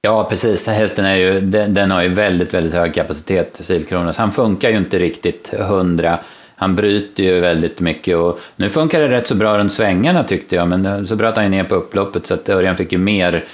Ja, 0.03 0.25
precis. 0.25 0.67
Hästen 0.67 1.05
är 1.05 1.15
ju, 1.15 1.41
den, 1.41 1.75
den 1.75 1.91
har 1.91 2.03
ju 2.03 2.09
väldigt, 2.09 2.55
väldigt 2.55 2.75
hög 2.75 2.95
kapacitet, 2.95 3.61
Silkronos. 3.63 4.17
Han 4.17 4.33
funkar 4.33 4.71
ju 4.71 4.77
inte 4.77 4.99
riktigt 4.99 5.55
hundra. 5.59 6.19
Han 6.57 6.75
bryter 6.75 7.23
ju 7.23 7.41
väldigt 7.41 7.81
mycket 7.81 8.17
och 8.17 8.41
nu 8.57 8.69
funkar 8.69 9.01
det 9.01 9.09
rätt 9.09 9.27
så 9.27 9.35
bra 9.35 9.59
runt 9.59 9.73
svängarna 9.73 10.25
tyckte 10.25 10.57
jag, 10.57 10.69
men 10.69 11.07
så 11.07 11.17
bröt 11.17 11.37
han 11.37 11.45
ju 11.45 11.51
ner 11.51 11.65
på 11.65 11.75
upploppet 11.75 12.27
så 12.27 12.35
att 12.35 12.49
Örjan 12.49 12.77
fick 12.77 12.93
ju 12.93 12.99
mer 12.99 13.45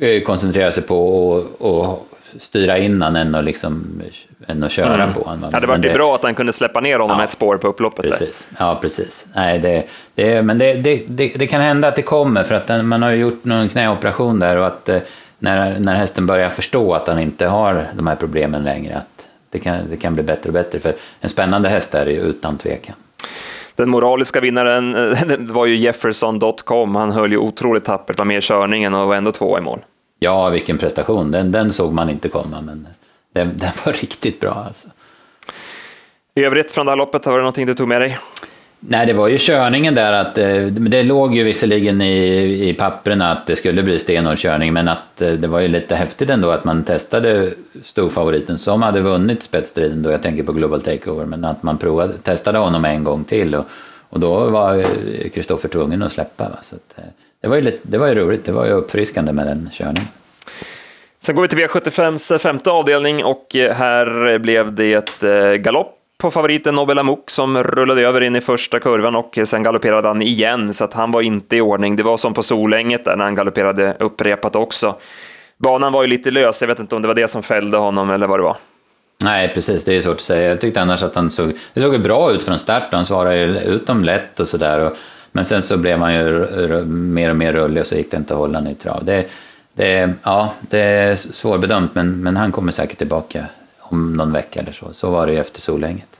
eh, 0.00 0.22
koncentrera 0.22 0.72
sig 0.72 0.82
på 0.82 1.44
att 1.60 2.42
styra 2.42 2.78
innan 2.78 3.16
än 3.16 3.34
att, 3.34 3.44
liksom, 3.44 4.02
än 4.46 4.62
att 4.62 4.72
köra 4.72 5.02
mm. 5.02 5.14
på 5.14 5.22
honom. 5.22 5.50
Ja, 5.52 5.60
det 5.60 5.66
var 5.66 5.78
det, 5.78 5.94
bra 5.94 6.14
att 6.14 6.22
han 6.22 6.34
kunde 6.34 6.52
släppa 6.52 6.80
ner 6.80 6.98
honom 6.98 7.18
ja, 7.18 7.24
ett 7.24 7.32
spår 7.32 7.56
på 7.56 7.68
upploppet. 7.68 8.04
Precis. 8.04 8.46
Där. 8.48 8.66
Ja, 8.66 8.78
precis. 8.82 9.26
Nej, 9.34 9.58
det, 9.58 9.84
det, 10.14 10.42
men 10.42 10.58
det, 10.58 10.74
det, 11.08 11.46
kan 11.46 11.60
hända 11.60 11.88
att 11.88 11.96
det 11.96 12.02
kommer, 12.02 12.42
för 12.42 12.54
att 12.54 12.84
man 12.84 13.02
har 13.02 13.10
ju 13.10 13.16
gjort 13.16 13.44
någon 13.44 13.68
knäoperation 13.68 14.38
där 14.38 14.56
och 14.56 14.66
att 14.66 14.88
eh, 14.88 14.98
när, 15.38 15.78
när 15.78 15.94
hästen 15.94 16.26
börjar 16.26 16.50
förstå 16.50 16.94
att 16.94 17.08
han 17.08 17.18
inte 17.18 17.46
har 17.46 17.86
de 17.94 18.06
här 18.06 18.16
problemen 18.16 18.62
längre, 18.62 18.96
att 18.96 19.28
det 19.50 19.58
kan, 19.58 19.78
det 19.90 19.96
kan 19.96 20.14
bli 20.14 20.22
bättre 20.22 20.48
och 20.48 20.54
bättre. 20.54 20.78
För 20.78 20.94
en 21.20 21.30
spännande 21.30 21.68
häst 21.68 21.94
är 21.94 22.04
det 22.04 22.12
ju 22.12 22.20
utan 22.20 22.58
tvekan. 22.58 22.94
Den 23.74 23.90
moraliska 23.90 24.40
vinnaren 24.40 24.96
var 25.52 25.66
ju 25.66 25.76
Jefferson.com. 25.76 26.94
Han 26.94 27.10
höll 27.10 27.32
ju 27.32 27.38
otroligt 27.38 27.84
tappert, 27.84 28.18
var 28.18 28.24
med 28.24 28.38
i 28.38 28.40
körningen 28.40 28.94
och 28.94 29.08
var 29.08 29.14
ändå 29.14 29.32
två 29.32 29.58
i 29.58 29.60
mål. 29.60 29.84
Ja, 30.18 30.48
vilken 30.48 30.78
prestation. 30.78 31.30
Den, 31.30 31.52
den 31.52 31.72
såg 31.72 31.92
man 31.92 32.10
inte 32.10 32.28
komma, 32.28 32.60
men 32.60 32.88
den, 33.32 33.58
den 33.58 33.70
var 33.84 33.92
riktigt 34.00 34.40
bra. 34.40 34.64
Alltså. 34.66 34.88
I 36.34 36.44
övrigt 36.44 36.72
från 36.72 36.86
det 36.86 36.92
här 36.92 36.96
loppet, 36.96 37.26
var 37.26 37.32
det 37.32 37.38
någonting 37.38 37.66
du 37.66 37.74
tog 37.74 37.88
med 37.88 38.00
dig? 38.00 38.18
Nej, 38.88 39.06
det 39.06 39.12
var 39.12 39.28
ju 39.28 39.38
körningen 39.38 39.94
där 39.94 40.12
att 40.12 40.38
eh, 40.38 40.66
det 40.66 41.02
låg 41.02 41.34
ju 41.34 41.44
visserligen 41.44 42.00
i, 42.00 42.68
i 42.68 42.74
papperna 42.74 43.32
att 43.32 43.46
det 43.46 43.56
skulle 43.56 43.82
bli 43.82 43.98
stenhård 43.98 44.38
körning, 44.38 44.72
men 44.72 44.88
att 44.88 45.22
eh, 45.22 45.32
det 45.32 45.46
var 45.46 45.60
ju 45.60 45.68
lite 45.68 45.96
häftigt 45.96 46.30
ändå 46.30 46.50
att 46.50 46.64
man 46.64 46.84
testade 46.84 47.50
storfavoriten 47.82 48.58
som 48.58 48.82
hade 48.82 49.00
vunnit 49.00 49.42
spetsstriden 49.42 50.02
då, 50.02 50.10
jag 50.10 50.22
tänker 50.22 50.42
på 50.42 50.52
Global 50.52 50.80
Takeover, 50.80 51.24
men 51.24 51.44
att 51.44 51.62
man 51.62 51.78
provade, 51.78 52.12
testade 52.12 52.58
honom 52.58 52.84
en 52.84 53.04
gång 53.04 53.24
till 53.24 53.54
och, 53.54 53.64
och 54.10 54.20
då 54.20 54.50
var 54.50 54.84
Kristoffer 55.28 55.68
tvungen 55.68 56.02
att 56.02 56.12
släppa. 56.12 56.44
Va? 56.44 56.58
Så 56.62 56.76
att, 56.76 56.98
eh, 56.98 57.04
det, 57.40 57.48
var 57.48 57.56
ju 57.56 57.62
lite, 57.62 57.78
det 57.82 57.98
var 57.98 58.06
ju 58.06 58.14
roligt, 58.14 58.44
det 58.44 58.52
var 58.52 58.66
ju 58.66 58.72
uppfriskande 58.72 59.32
med 59.32 59.46
den 59.46 59.68
körningen. 59.72 60.08
Sen 61.20 61.34
går 61.34 61.42
vi 61.42 61.48
till 61.48 61.58
V75s 61.58 62.38
femte 62.38 62.70
avdelning 62.70 63.24
och 63.24 63.46
här 63.54 64.38
blev 64.38 64.74
det 64.74 64.94
ett 64.94 65.20
galopp 65.62 66.00
på 66.24 66.30
favoriten 66.30 66.74
Nobel 66.74 66.98
Amok 66.98 67.30
som 67.30 67.62
rullade 67.62 68.02
över 68.02 68.20
in 68.20 68.36
i 68.36 68.40
första 68.40 68.80
kurvan 68.80 69.16
och 69.16 69.38
sen 69.44 69.62
galopperade 69.62 70.08
han 70.08 70.22
igen, 70.22 70.74
så 70.74 70.84
att 70.84 70.92
han 70.92 71.10
var 71.10 71.22
inte 71.22 71.56
i 71.56 71.60
ordning. 71.60 71.96
Det 71.96 72.02
var 72.02 72.16
som 72.16 72.34
på 72.34 72.42
Solänget 72.42 73.04
där 73.04 73.16
när 73.16 73.24
han 73.24 73.34
galopperade 73.34 73.96
upprepat 74.00 74.56
också. 74.56 74.96
Banan 75.56 75.92
var 75.92 76.02
ju 76.02 76.08
lite 76.08 76.30
lös, 76.30 76.60
jag 76.60 76.68
vet 76.68 76.78
inte 76.78 76.96
om 76.96 77.02
det 77.02 77.08
var 77.08 77.14
det 77.14 77.28
som 77.28 77.42
fällde 77.42 77.76
honom 77.76 78.10
eller 78.10 78.26
vad 78.26 78.38
det 78.38 78.42
var. 78.42 78.56
Nej, 79.24 79.50
precis, 79.54 79.84
det 79.84 79.96
är 79.96 80.00
svårt 80.00 80.14
att 80.14 80.20
säga. 80.20 80.48
Jag 80.48 80.60
tyckte 80.60 80.80
annars 80.80 81.02
att 81.02 81.14
han 81.14 81.30
såg, 81.30 81.52
det 81.74 81.80
såg 81.80 82.02
bra 82.02 82.32
ut 82.32 82.42
från 82.42 82.58
start, 82.58 82.82
han 82.90 83.06
svarade 83.06 83.40
utom 83.40 83.72
ut 83.72 83.86
dem 83.86 84.04
lätt 84.04 84.40
och 84.40 84.48
sådär. 84.48 84.90
Men 85.32 85.44
sen 85.44 85.62
så 85.62 85.76
blev 85.76 85.98
han 85.98 86.14
ju 86.14 86.84
mer 86.86 87.30
och 87.30 87.36
mer 87.36 87.52
rullig 87.52 87.80
och 87.80 87.86
så 87.86 87.94
gick 87.94 88.10
det 88.10 88.16
inte 88.16 88.34
att 88.34 88.38
hålla 88.38 88.58
honom 88.58 88.72
i 88.72 88.74
trav. 88.74 89.04
Det, 89.04 89.26
det, 89.74 90.12
ja, 90.22 90.54
det 90.60 90.80
är 90.80 91.16
svårbedömt, 91.16 91.94
men, 91.94 92.22
men 92.22 92.36
han 92.36 92.52
kommer 92.52 92.72
säkert 92.72 92.98
tillbaka 92.98 93.46
om 93.78 94.16
någon 94.16 94.32
vecka 94.32 94.60
eller 94.60 94.72
så. 94.72 94.92
Så 94.92 95.10
var 95.10 95.26
det 95.26 95.32
ju 95.32 95.38
efter 95.38 95.60
Solänget. 95.60 96.13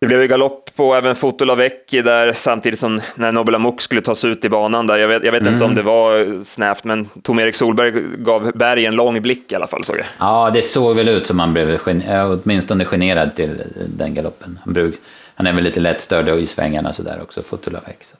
Det 0.00 0.06
blev 0.06 0.22
ju 0.22 0.28
galopp 0.28 0.70
på 0.76 0.94
även 0.94 1.14
Fotolavecchi 1.14 2.02
där 2.02 2.32
samtidigt 2.32 2.78
som 2.78 3.00
när 3.14 3.32
Nobel 3.32 3.54
Amok 3.54 3.80
skulle 3.80 4.00
tas 4.00 4.24
ut 4.24 4.44
i 4.44 4.48
banan 4.48 4.86
där. 4.86 4.98
Jag 4.98 5.08
vet, 5.08 5.24
jag 5.24 5.32
vet 5.32 5.40
mm. 5.40 5.54
inte 5.54 5.64
om 5.64 5.70
mm. 5.70 5.84
det 5.84 5.90
var 5.90 6.42
snävt, 6.44 6.84
men 6.84 7.08
Tom-Erik 7.22 7.54
Solberg 7.54 7.92
gav 8.18 8.52
Berg 8.54 8.86
en 8.86 8.96
lång 8.96 9.22
blick 9.22 9.52
i 9.52 9.54
alla 9.54 9.66
fall 9.66 9.84
såg 9.84 9.96
jag. 9.96 10.06
Ja, 10.18 10.50
det 10.50 10.62
såg 10.62 10.96
väl 10.96 11.08
ut 11.08 11.26
som 11.26 11.38
han 11.38 11.52
blev 11.52 11.78
åtminstone 12.44 12.84
generad 12.84 13.34
till 13.36 13.62
den 13.96 14.14
galoppen. 14.14 14.58
Han, 14.64 14.74
bruk, 14.74 14.94
han 15.34 15.46
är 15.46 15.52
väl 15.52 15.64
lite 15.64 15.80
lättstörd 15.80 16.28
i 16.28 16.46
svängarna 16.46 16.92
sådär 16.92 17.18
också, 17.22 17.42
Fotolavecchi. 17.42 18.04
Så 18.04 18.16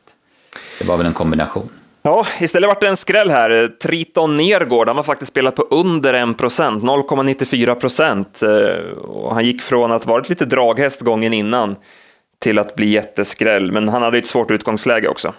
det 0.79 0.89
var 0.89 0.97
väl 0.97 1.07
en 1.07 1.15
kombination. 1.15 1.71
Ja, 2.09 2.27
istället 2.41 2.69
vart 2.69 2.81
det 2.81 2.89
en 2.89 2.97
skräll 2.97 3.31
här. 3.31 3.69
Triton 3.83 4.37
Nergård, 4.37 4.89
han 4.89 4.97
var 4.97 5.03
faktiskt 5.03 5.33
spelat 5.33 5.55
på 5.55 5.63
under 5.63 6.15
1 6.15 6.39
procent, 6.39 6.85
0,94 6.85 7.75
procent. 7.75 8.43
Eh, 8.43 9.31
han 9.33 9.45
gick 9.45 9.63
från 9.63 9.93
att 9.93 10.07
varit 10.07 10.29
lite 10.29 10.45
draghäst 10.45 11.01
gången 11.01 11.33
innan 11.33 11.77
till 12.39 12.59
att 12.59 12.75
bli 12.75 12.87
jätteskräll, 12.87 13.73
men 13.73 13.89
han 13.89 14.03
hade 14.03 14.17
ju 14.17 14.21
ett 14.21 14.27
svårt 14.27 14.51
utgångsläge 14.51 15.09
också. 15.09 15.33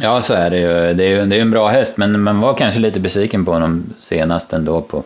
Ja, 0.00 0.22
så 0.22 0.34
är 0.34 0.50
det 0.50 0.56
ju. 0.56 0.94
Det 0.94 1.04
är 1.04 1.08
ju 1.08 1.26
det 1.26 1.36
är 1.36 1.40
en 1.40 1.50
bra 1.50 1.68
häst, 1.68 1.96
men 1.96 2.20
man 2.20 2.40
var 2.40 2.54
kanske 2.54 2.80
lite 2.80 3.00
besviken 3.00 3.44
på 3.44 3.52
honom 3.52 3.94
senast 3.98 4.52
ändå 4.52 4.80
på 4.80 5.02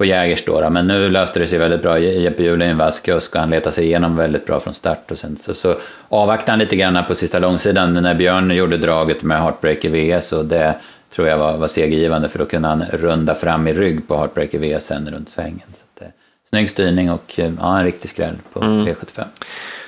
på 0.00 0.04
Jägers 0.04 0.44
då, 0.44 0.70
men 0.70 0.86
nu 0.86 1.08
löste 1.08 1.38
det 1.38 1.46
sig 1.46 1.58
väldigt 1.58 1.82
bra. 1.82 1.98
Jeppe 1.98 2.42
Juhl 2.42 2.62
är 2.62 2.66
en 2.66 2.78
vass 2.78 3.00
kusk 3.00 3.34
och 3.34 3.40
han 3.40 3.50
letar 3.50 3.70
sig 3.70 3.84
igenom 3.84 4.16
väldigt 4.16 4.46
bra 4.46 4.60
från 4.60 4.74
start. 4.74 5.10
Och 5.10 5.18
sen 5.18 5.36
så, 5.36 5.54
så 5.54 5.76
avvaktade 6.08 6.52
han 6.52 6.58
lite 6.58 6.76
grann 6.76 7.04
på 7.08 7.14
sista 7.14 7.38
långsidan 7.38 7.94
när 7.94 8.14
Björn 8.14 8.50
gjorde 8.50 8.76
draget 8.76 9.22
med 9.22 9.42
Heartbreaker 9.42 9.88
VS 9.88 10.32
och 10.32 10.44
det, 10.44 10.74
tror 11.14 11.28
jag 11.28 11.38
var, 11.38 11.56
var 11.56 11.68
segergivande 11.68 12.28
för 12.28 12.38
då 12.38 12.44
kunde 12.44 12.68
han 12.68 12.84
runda 12.92 13.34
fram 13.34 13.68
i 13.68 13.72
rygg 13.74 14.08
på 14.08 14.16
Heartbreaker 14.16 14.58
V 14.58 14.80
sen 14.80 15.10
runt 15.10 15.28
svängen. 15.28 15.68
Så 15.74 15.84
att, 15.94 16.02
eh, 16.02 16.12
snygg 16.50 16.70
styrning 16.70 17.10
och 17.10 17.34
eh, 17.36 17.52
ja, 17.60 17.78
en 17.78 17.84
riktig 17.84 18.10
skräll 18.10 18.34
på 18.52 18.60
mm. 18.60 18.86
V75. 18.86 19.24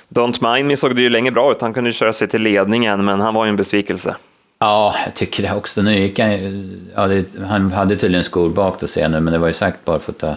Don't 0.09 0.55
Mind 0.55 0.69
Me 0.69 0.77
såg 0.77 0.97
det 0.97 1.03
ju 1.03 1.09
länge 1.09 1.31
bra 1.31 1.53
ut, 1.53 1.61
han 1.61 1.75
kunde 1.75 1.93
köra 1.93 2.13
sig 2.13 2.29
till 2.29 2.43
ledningen 2.43 3.05
men 3.05 3.21
han 3.21 3.35
var 3.35 3.45
ju 3.45 3.49
en 3.49 3.57
besvikelse. 3.57 4.17
Ja, 4.63 4.95
jag 5.05 5.15
tycker 5.15 5.43
det 5.43 5.53
också. 5.53 5.83
Nu 5.83 5.99
gick 5.99 6.19
han, 6.19 6.31
ja, 6.95 7.07
det, 7.07 7.25
han 7.47 7.73
hade 7.73 7.97
tydligen 7.97 8.25
skor 8.25 8.51
bak 8.51 8.81
då 8.81 8.87
ser 8.87 9.01
jag 9.01 9.11
nu, 9.11 9.21
men 9.21 9.33
det 9.33 9.39
var 9.39 9.47
ju 9.47 9.53
sagt 9.53 9.85
bara 9.85 9.99
för 9.99 10.13
att 10.13 10.19
ta 10.19 10.37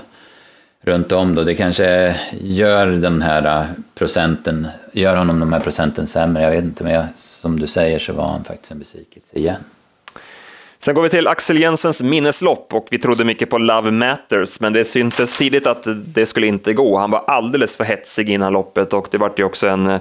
runt 0.81 1.11
om 1.11 1.35
då. 1.35 1.43
Det 1.43 1.55
kanske 1.55 2.15
gör 2.41 2.87
den 2.87 3.21
här 3.21 3.61
äh, 3.61 3.65
procenten, 3.95 4.67
gör 4.91 5.15
honom 5.15 5.39
de 5.39 5.53
här 5.53 5.59
procenten 5.59 6.07
sämre. 6.07 6.43
Jag 6.43 6.51
vet 6.51 6.63
inte, 6.63 6.83
men 6.83 6.93
jag, 6.93 7.05
som 7.15 7.59
du 7.59 7.67
säger 7.67 7.99
så 7.99 8.13
var 8.13 8.27
han 8.27 8.43
faktiskt 8.43 8.71
en 8.71 8.79
besvikelse 8.79 9.37
igen. 9.37 9.63
Sen 10.79 10.95
går 10.95 11.01
vi 11.01 11.09
till 11.09 11.27
Axel 11.27 11.61
Jensens 11.61 12.01
minneslopp 12.01 12.73
och 12.73 12.87
vi 12.91 12.97
trodde 12.97 13.23
mycket 13.23 13.49
på 13.49 13.57
Love 13.57 13.91
Matters, 13.91 14.59
men 14.59 14.73
det 14.73 14.85
syntes 14.85 15.37
tidigt 15.37 15.67
att 15.67 15.87
det 16.05 16.25
skulle 16.25 16.47
inte 16.47 16.73
gå. 16.73 16.97
Han 16.97 17.11
var 17.11 17.23
alldeles 17.27 17.77
för 17.77 17.83
hetsig 17.83 18.29
innan 18.29 18.53
loppet 18.53 18.93
och 18.93 19.07
det 19.11 19.17
vart 19.17 19.39
ju 19.39 19.43
också 19.43 19.67
en, 19.67 19.99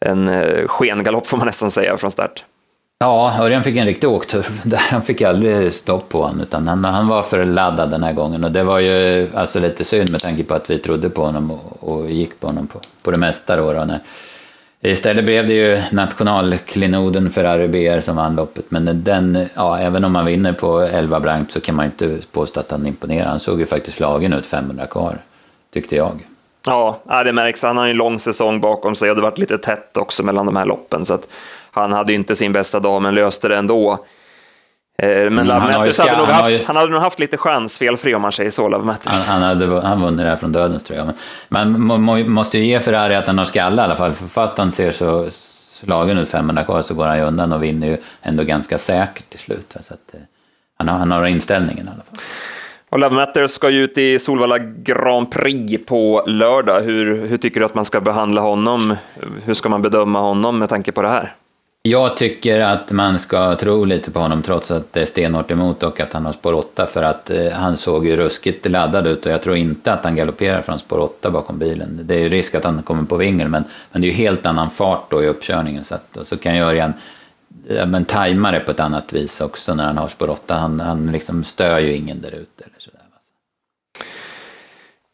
en 0.00 0.28
äh, 0.28 0.66
skengalopp 0.66 1.26
får 1.26 1.36
man 1.36 1.46
nästan 1.46 1.70
säga 1.70 1.96
från 1.96 2.10
start. 2.10 2.44
Ja, 3.00 3.36
Örjan 3.40 3.64
fick 3.64 3.76
en 3.76 3.86
riktig 3.86 4.10
åktur. 4.10 4.46
Han 4.76 5.02
fick 5.02 5.22
aldrig 5.22 5.72
stopp 5.72 6.08
på 6.08 6.22
honom, 6.22 6.40
utan 6.40 6.68
han, 6.68 6.84
han 6.84 7.08
var 7.08 7.22
för 7.22 7.44
laddad 7.44 7.90
den 7.90 8.02
här 8.02 8.12
gången. 8.12 8.44
Och 8.44 8.52
det 8.52 8.62
var 8.62 8.78
ju 8.78 9.28
alltså 9.34 9.60
lite 9.60 9.84
synd 9.84 10.10
med 10.10 10.20
tanke 10.20 10.44
på 10.44 10.54
att 10.54 10.70
vi 10.70 10.78
trodde 10.78 11.10
på 11.10 11.24
honom 11.24 11.50
och, 11.50 11.88
och 11.88 12.10
gick 12.10 12.40
på 12.40 12.46
honom 12.46 12.66
på, 12.66 12.80
på 13.02 13.10
det 13.10 13.16
mesta. 13.16 13.56
Då, 13.56 13.72
då 13.72 13.84
när, 13.84 14.00
istället 14.80 15.24
blev 15.24 15.46
det 15.46 15.54
ju 15.54 15.82
nationalklenoden 15.92 17.30
Ferrari 17.30 17.68
BR 17.68 18.00
som 18.00 18.16
vann 18.16 18.36
loppet. 18.36 18.70
Men 18.70 19.04
den, 19.04 19.46
ja, 19.54 19.78
även 19.78 20.04
om 20.04 20.12
man 20.12 20.26
vinner 20.26 20.52
på 20.52 20.80
11 20.80 21.20
blankt 21.20 21.52
så 21.52 21.60
kan 21.60 21.74
man 21.74 21.86
inte 21.86 22.18
påstå 22.32 22.60
att 22.60 22.70
han 22.70 22.86
imponerar. 22.86 23.28
Han 23.28 23.40
såg 23.40 23.60
ju 23.60 23.66
faktiskt 23.66 23.96
slagen 23.96 24.32
ut 24.32 24.46
500 24.46 24.86
kvar, 24.86 25.18
tyckte 25.72 25.96
jag. 25.96 26.20
Ja, 26.68 27.24
det 27.24 27.32
märks. 27.32 27.62
Han 27.62 27.76
har 27.76 27.84
ju 27.84 27.90
en 27.90 27.96
lång 27.96 28.18
säsong 28.20 28.60
bakom 28.60 28.94
sig 28.94 29.10
och 29.10 29.16
det 29.16 29.22
varit 29.22 29.38
lite 29.38 29.58
tätt 29.58 29.96
också 29.96 30.22
mellan 30.22 30.46
de 30.46 30.56
här 30.56 30.64
loppen. 30.64 31.04
Så 31.04 31.14
att 31.14 31.28
han 31.70 31.92
hade 31.92 32.12
inte 32.12 32.36
sin 32.36 32.52
bästa 32.52 32.80
dag, 32.80 33.02
men 33.02 33.14
löste 33.14 33.48
det 33.48 33.56
ändå. 33.56 33.92
Eh, 35.02 35.08
men 35.08 35.26
mm, 35.26 35.46
Love 35.46 35.60
hade, 35.60 36.16
nog 36.16 36.28
haft, 36.28 36.50
ju... 36.50 36.64
han 36.66 36.76
hade 36.76 36.92
nog 36.92 37.02
haft 37.02 37.18
lite 37.18 37.36
chans, 37.36 37.78
felfri 37.78 38.14
om 38.14 38.22
man 38.22 38.32
säger 38.32 38.50
så, 38.50 38.68
Love 38.68 38.84
Matters. 38.84 39.22
Han, 39.26 39.42
han, 39.42 39.58
hade, 39.58 39.80
han 39.80 40.00
vunnit 40.00 40.18
det 40.18 40.24
här 40.24 40.36
från 40.36 40.52
dödens 40.52 40.84
tror 40.84 40.98
jag. 40.98 41.10
Men 41.48 41.80
man 41.86 42.02
må, 42.02 42.16
måste 42.16 42.58
ju 42.58 42.64
ge 42.64 42.80
Ferrari 42.80 43.14
att 43.14 43.26
han 43.26 43.38
har 43.38 43.44
skalle 43.44 43.82
i 43.82 43.84
alla 43.84 43.96
fall, 43.96 44.12
för 44.12 44.26
fast 44.26 44.58
han 44.58 44.72
ser 44.72 44.90
så 44.90 45.26
slagen 45.80 46.18
ut 46.18 46.28
500 46.28 46.64
kvar 46.64 46.82
så 46.82 46.94
går 46.94 47.06
han 47.06 47.18
ju 47.18 47.24
undan 47.24 47.52
och 47.52 47.62
vinner 47.62 47.86
ju 47.86 47.96
ändå 48.22 48.44
ganska 48.44 48.78
säkert 48.78 49.30
till 49.30 49.38
slut. 49.38 49.76
Så 49.80 49.94
att, 49.94 50.14
eh, 50.14 50.20
han, 50.76 50.88
har, 50.88 50.98
han 50.98 51.10
har 51.10 51.26
inställningen 51.26 51.86
i 51.86 51.90
alla 51.90 52.02
fall. 52.02 52.24
Och 52.90 52.98
Love 52.98 53.14
Matters 53.14 53.50
ska 53.50 53.70
ju 53.70 53.84
ut 53.84 53.98
i 53.98 54.18
Solvalla 54.18 54.58
Grand 54.58 55.30
Prix 55.30 55.86
på 55.86 56.22
lördag. 56.26 56.80
Hur, 56.80 57.26
hur 57.26 57.36
tycker 57.36 57.60
du 57.60 57.66
att 57.66 57.74
man 57.74 57.84
ska 57.84 58.00
behandla 58.00 58.40
honom? 58.40 58.96
Hur 59.44 59.54
ska 59.54 59.68
man 59.68 59.82
bedöma 59.82 60.20
honom 60.20 60.58
med 60.58 60.68
tanke 60.68 60.92
på 60.92 61.02
det 61.02 61.08
här? 61.08 61.34
Jag 61.82 62.16
tycker 62.16 62.60
att 62.60 62.90
man 62.90 63.18
ska 63.18 63.54
tro 63.56 63.84
lite 63.84 64.10
på 64.10 64.20
honom 64.20 64.42
trots 64.42 64.70
att 64.70 64.92
det 64.92 65.00
är 65.00 65.04
stenhårt 65.04 65.50
emot 65.50 65.82
och 65.82 66.00
att 66.00 66.12
han 66.12 66.26
har 66.26 66.32
spår 66.32 66.52
8 66.52 66.86
för 66.86 67.02
att 67.02 67.30
eh, 67.30 67.52
han 67.52 67.76
såg 67.76 68.06
ju 68.06 68.16
ruskigt 68.16 68.70
laddad 68.70 69.06
ut 69.06 69.26
och 69.26 69.32
jag 69.32 69.42
tror 69.42 69.56
inte 69.56 69.92
att 69.92 70.04
han 70.04 70.16
galopperar 70.16 70.60
från 70.60 70.78
spår 70.78 70.98
8 70.98 71.30
bakom 71.30 71.58
bilen. 71.58 72.00
Det 72.02 72.14
är 72.14 72.18
ju 72.18 72.28
risk 72.28 72.54
att 72.54 72.64
han 72.64 72.82
kommer 72.82 73.02
på 73.02 73.16
vingel 73.16 73.48
men, 73.48 73.64
men 73.92 74.02
det 74.02 74.08
är 74.08 74.10
ju 74.10 74.16
helt 74.16 74.46
annan 74.46 74.70
fart 74.70 75.10
då 75.10 75.22
i 75.22 75.26
uppkörningen 75.26 75.84
så, 75.84 75.94
att, 75.94 76.18
så 76.22 76.36
kan 76.36 76.56
Örjan 76.56 76.92
ja, 77.68 77.86
men 77.86 78.04
tajma 78.04 78.50
det 78.50 78.60
på 78.60 78.70
ett 78.70 78.80
annat 78.80 79.12
vis 79.12 79.40
också 79.40 79.74
när 79.74 79.84
han 79.84 79.98
har 79.98 80.08
spår 80.08 80.30
8. 80.30 80.54
Han, 80.54 80.80
han 80.80 81.12
liksom 81.12 81.44
stör 81.44 81.78
ju 81.78 81.96
ingen 81.96 82.20
där 82.20 82.34
ute. 82.34 82.64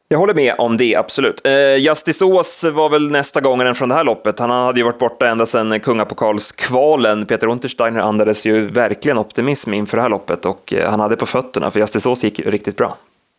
Jag 0.09 0.19
håller 0.19 0.35
med 0.35 0.55
om 0.59 0.76
det, 0.76 0.97
absolut. 0.97 1.41
Eh, 1.45 1.76
Justisås 1.76 2.64
var 2.64 2.88
väl 2.88 3.11
nästa 3.11 3.41
gångaren 3.41 3.75
från 3.75 3.88
det 3.88 3.95
här 3.95 4.05
loppet. 4.05 4.38
Han 4.38 4.50
hade 4.50 4.81
ju 4.81 4.85
varit 4.85 4.99
borta 4.99 5.29
ända 5.29 5.47
sedan 5.47 5.81
kungapokalskvalen. 5.81 7.26
Peter 7.26 7.47
Untersteiner 7.47 8.00
andades 8.00 8.47
ju 8.47 8.69
verkligen 8.69 9.19
optimism 9.19 9.75
inför 9.75 9.97
det 9.97 10.03
här 10.03 10.09
loppet 10.09 10.45
och 10.45 10.73
eh, 10.73 10.91
han 10.91 11.00
hade 11.00 11.17
på 11.17 11.26
fötterna, 11.26 11.71
för 11.71 11.81
Justisås 11.81 12.25
gick 12.25 12.41
riktigt 12.41 12.76
bra. 12.76 12.97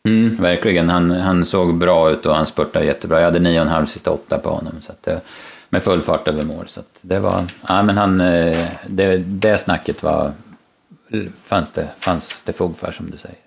Mm, 0.07 0.35
verkligen, 0.35 0.89
han, 0.89 1.11
han 1.11 1.45
såg 1.45 1.73
bra 1.73 2.11
ut 2.11 2.25
och 2.25 2.35
han 2.35 2.47
spurtade 2.47 2.85
jättebra. 2.85 3.17
Jag 3.17 3.25
hade 3.25 3.39
nio 3.39 3.59
och 3.59 3.65
en 3.65 3.71
halv 3.71 3.85
sista 3.85 4.11
åtta 4.11 4.37
på 4.37 4.49
honom. 4.49 4.73
Så 4.81 4.91
att, 4.91 5.23
med 5.75 5.83
full 5.83 6.01
fart 6.01 6.27
över 6.27 6.43
mål. 6.43 6.67
Så 6.67 6.81
det 7.01 7.19
var, 7.19 7.43
ja 7.67 7.83
men 7.83 7.97
han, 7.97 8.21
eh, 8.21 8.67
det, 8.87 9.17
det 9.17 9.57
snacket 9.57 10.03
var, 10.03 10.31
fanns 11.43 11.71
det, 11.71 11.87
fanns 11.99 12.43
det 12.43 12.53
fog 12.53 12.77
för 12.77 12.91
som 12.91 13.11
du 13.11 13.17
säger. 13.17 13.37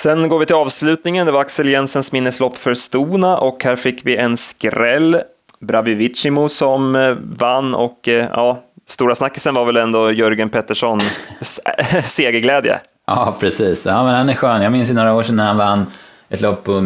Sen 0.00 0.28
går 0.28 0.38
vi 0.38 0.46
till 0.46 0.56
avslutningen. 0.56 1.26
Det 1.26 1.32
var 1.32 1.40
Axel 1.40 1.68
Jensens 1.68 2.12
minneslopp 2.12 2.56
för 2.56 2.74
Stona 2.74 3.38
och 3.38 3.64
här 3.64 3.76
fick 3.76 4.06
vi 4.06 4.16
en 4.16 4.36
skräll. 4.36 5.20
Bravivicimo 5.60 6.48
som 6.48 6.96
eh, 6.96 7.16
vann 7.22 7.74
och 7.74 8.08
eh, 8.08 8.28
ja, 8.32 8.62
stora 8.86 9.14
snackisen 9.14 9.54
var 9.54 9.64
väl 9.64 9.76
ändå 9.76 10.12
Jörgen 10.12 10.50
Pettersson 10.50 11.00
segerglädje. 12.04 12.80
Ja, 13.06 13.36
precis. 13.40 13.86
Ja, 13.86 14.04
men 14.04 14.14
han 14.14 14.28
är 14.28 14.34
skön. 14.34 14.62
Jag 14.62 14.72
minns 14.72 14.90
ju 14.90 14.94
några 14.94 15.14
år 15.14 15.22
sedan 15.22 15.36
när 15.36 15.46
han 15.46 15.56
vann 15.56 15.86
ett 16.28 16.40
lopp 16.40 16.64
på 16.64 16.80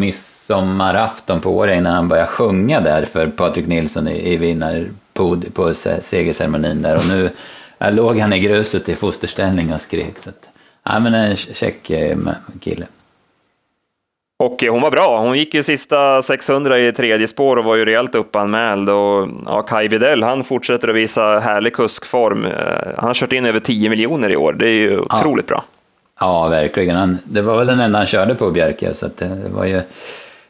midsommarafton 0.49 1.41
på 1.41 1.57
Åre 1.57 1.75
innan 1.75 1.95
han 1.95 2.09
började 2.09 2.29
sjunga 2.29 2.81
där 2.81 3.05
för 3.05 3.27
Patrik 3.27 3.67
Nilsson 3.67 4.09
i, 4.09 4.33
i 4.33 4.37
vinnarpod 4.37 5.55
på 5.55 5.75
segerceremonin 6.03 6.83
där 6.83 6.97
och 6.97 7.09
nu 7.09 7.31
låg 7.93 8.19
han 8.19 8.33
i 8.33 8.41
gruset 8.41 8.89
i 8.89 8.95
fosterställning 8.95 9.73
och 9.73 9.81
skrek. 9.81 10.15
Så 10.21 10.31
att, 10.31 10.49
ja, 10.85 10.99
men 10.99 11.15
en 11.15 11.37
check 11.37 11.91
eh, 11.91 12.17
kille. 12.61 12.87
Och 14.39 14.65
hon 14.71 14.83
var 14.83 14.91
bra. 14.91 15.21
Hon 15.21 15.39
gick 15.39 15.55
ju 15.55 15.63
sista 15.63 16.23
600 16.23 16.79
i 16.79 16.93
tredje 16.93 17.27
spår 17.27 17.57
och 17.57 17.65
var 17.65 17.77
ju 17.77 17.85
rejält 17.85 18.15
uppanmäld. 18.15 18.89
Och 18.89 19.29
ja, 19.47 19.63
Kai 19.63 19.89
Widell, 19.89 20.23
han 20.23 20.45
fortsätter 20.45 20.89
att 20.89 20.95
visa 20.95 21.39
härlig 21.39 21.73
kuskform. 21.73 22.45
Eh, 22.45 22.53
han 22.97 23.07
har 23.07 23.15
kört 23.15 23.33
in 23.33 23.47
över 23.47 23.61
10 23.61 23.91
miljoner 23.91 24.31
i 24.31 24.37
år. 24.37 24.53
Det 24.53 24.69
är 24.69 24.75
ju 24.75 24.99
otroligt 24.99 25.51
ja. 25.51 25.55
bra. 25.55 25.65
Ja, 26.21 26.49
verkligen. 26.49 26.97
Han, 26.97 27.19
det 27.25 27.41
var 27.41 27.59
väl 27.59 27.67
den 27.67 27.81
enda 27.81 27.99
han 27.99 28.07
körde 28.07 28.35
på, 28.35 28.51
Bjerke, 28.51 28.95
så 28.95 29.07
det, 29.17 29.25
det, 29.25 29.49
var 29.49 29.65
ju, 29.65 29.83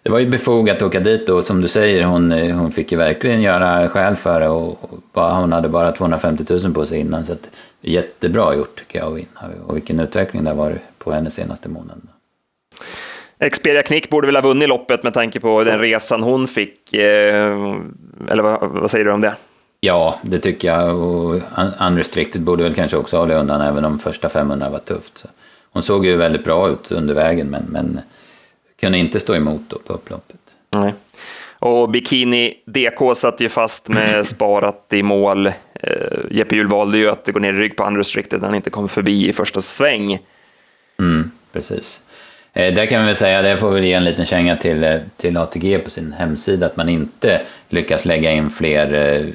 det 0.06 0.12
var 0.12 0.18
ju 0.18 0.26
befogat 0.26 0.76
att 0.76 0.82
åka 0.82 1.00
dit 1.00 1.28
och 1.28 1.44
som 1.44 1.60
du 1.60 1.68
säger, 1.68 2.04
hon, 2.04 2.32
hon 2.32 2.72
fick 2.72 2.92
ju 2.92 2.98
verkligen 2.98 3.42
göra 3.42 3.88
skäl 3.88 4.16
för 4.16 4.40
det 4.40 4.48
och, 4.48 4.84
och 4.84 4.98
bara, 5.12 5.34
hon 5.34 5.52
hade 5.52 5.68
bara 5.68 5.92
250 5.92 6.44
000 6.50 6.74
på 6.74 6.86
sig 6.86 7.00
innan. 7.00 7.26
Så 7.26 7.32
att, 7.32 7.48
jättebra 7.80 8.54
gjort 8.54 8.78
tycker 8.78 8.98
jag 8.98 9.08
att 9.08 9.18
vinna 9.18 9.64
och 9.66 9.76
vilken 9.76 10.00
utveckling 10.00 10.44
det 10.44 10.50
har 10.50 10.56
varit 10.56 10.80
på 10.98 11.12
henne 11.12 11.30
senaste 11.30 11.68
månaden. 11.68 12.08
Expedia 13.38 13.82
Knick 13.82 14.10
borde 14.10 14.26
väl 14.26 14.36
ha 14.36 14.42
vunnit 14.42 14.68
loppet 14.68 15.02
med 15.02 15.14
tanke 15.14 15.40
på 15.40 15.64
den 15.64 15.78
resan 15.78 16.22
hon 16.22 16.48
fick. 16.48 16.94
Eh, 16.94 17.76
eller 18.28 18.42
vad, 18.42 18.70
vad, 18.70 18.90
säger 18.90 19.04
du 19.04 19.12
om 19.12 19.20
det? 19.20 19.34
Ja, 19.80 20.18
det 20.22 20.38
tycker 20.38 20.68
jag. 20.68 20.98
Och 20.98 21.40
Unrestricted 21.80 22.42
borde 22.42 22.62
väl 22.62 22.74
kanske 22.74 22.96
också 22.96 23.16
hålla 23.16 23.34
undan, 23.34 23.60
även 23.60 23.84
om 23.84 23.98
första 23.98 24.28
500 24.28 24.70
var 24.70 24.78
tufft. 24.78 25.24
Hon 25.72 25.82
såg 25.82 26.06
ju 26.06 26.16
väldigt 26.16 26.44
bra 26.44 26.68
ut 26.68 26.92
under 26.92 27.14
vägen, 27.14 27.46
men, 27.50 27.64
men 27.68 28.00
kunde 28.80 28.98
inte 28.98 29.20
stå 29.20 29.34
emot 29.34 29.62
då 29.68 29.78
på 29.78 29.92
upploppet. 29.92 30.40
Nej. 30.70 30.94
Och 31.58 31.90
Bikini 31.90 32.54
DK 32.66 33.16
satt 33.16 33.40
ju 33.40 33.48
fast 33.48 33.88
med 33.88 34.26
sparat 34.26 34.86
i 34.92 35.02
mål. 35.02 35.46
Eh, 35.46 35.52
Jeppe 36.30 36.56
Hjul 36.56 36.66
valde 36.66 36.98
ju 36.98 37.10
att 37.10 37.26
går 37.32 37.40
ner 37.40 37.52
i 37.52 37.56
rygg 37.56 37.76
på 37.76 37.84
Unrestricted 37.84 38.40
när 38.40 38.48
han 38.48 38.56
inte 38.56 38.70
kom 38.70 38.88
förbi 38.88 39.28
i 39.28 39.32
första 39.32 39.60
sväng. 39.60 40.18
Mm, 40.98 41.30
precis. 41.52 42.00
Eh, 42.52 42.74
där 42.74 42.86
kan 42.86 43.00
vi 43.00 43.06
väl 43.06 43.16
säga, 43.16 43.42
det 43.42 43.56
får 43.56 43.70
väl 43.70 43.84
ge 43.84 43.92
en 43.92 44.04
liten 44.04 44.26
känga 44.26 44.56
till, 44.56 44.84
eh, 44.84 44.96
till 45.16 45.36
ATG 45.36 45.78
på 45.78 45.90
sin 45.90 46.12
hemsida, 46.12 46.66
att 46.66 46.76
man 46.76 46.88
inte 46.88 47.42
lyckas 47.68 48.04
lägga 48.04 48.30
in 48.30 48.50
fler 48.50 48.94
eh, 48.94 49.26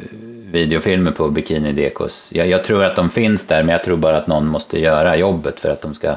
videofilmer 0.51 1.11
på 1.11 1.29
Bikini 1.29 1.71
Dekos. 1.71 2.29
Jag, 2.31 2.47
jag, 2.47 2.63
tror 2.63 2.83
att 2.83 2.95
de 2.95 3.09
finns 3.09 3.47
där, 3.47 3.63
men 3.63 3.73
jag 3.73 3.83
tror 3.83 3.97
bara 3.97 4.17
att 4.17 4.27
någon 4.27 4.47
måste 4.47 4.79
göra 4.79 5.17
jobbet 5.17 5.59
för 5.59 5.69
att 5.69 5.81
de 5.81 5.93
ska 5.93 6.15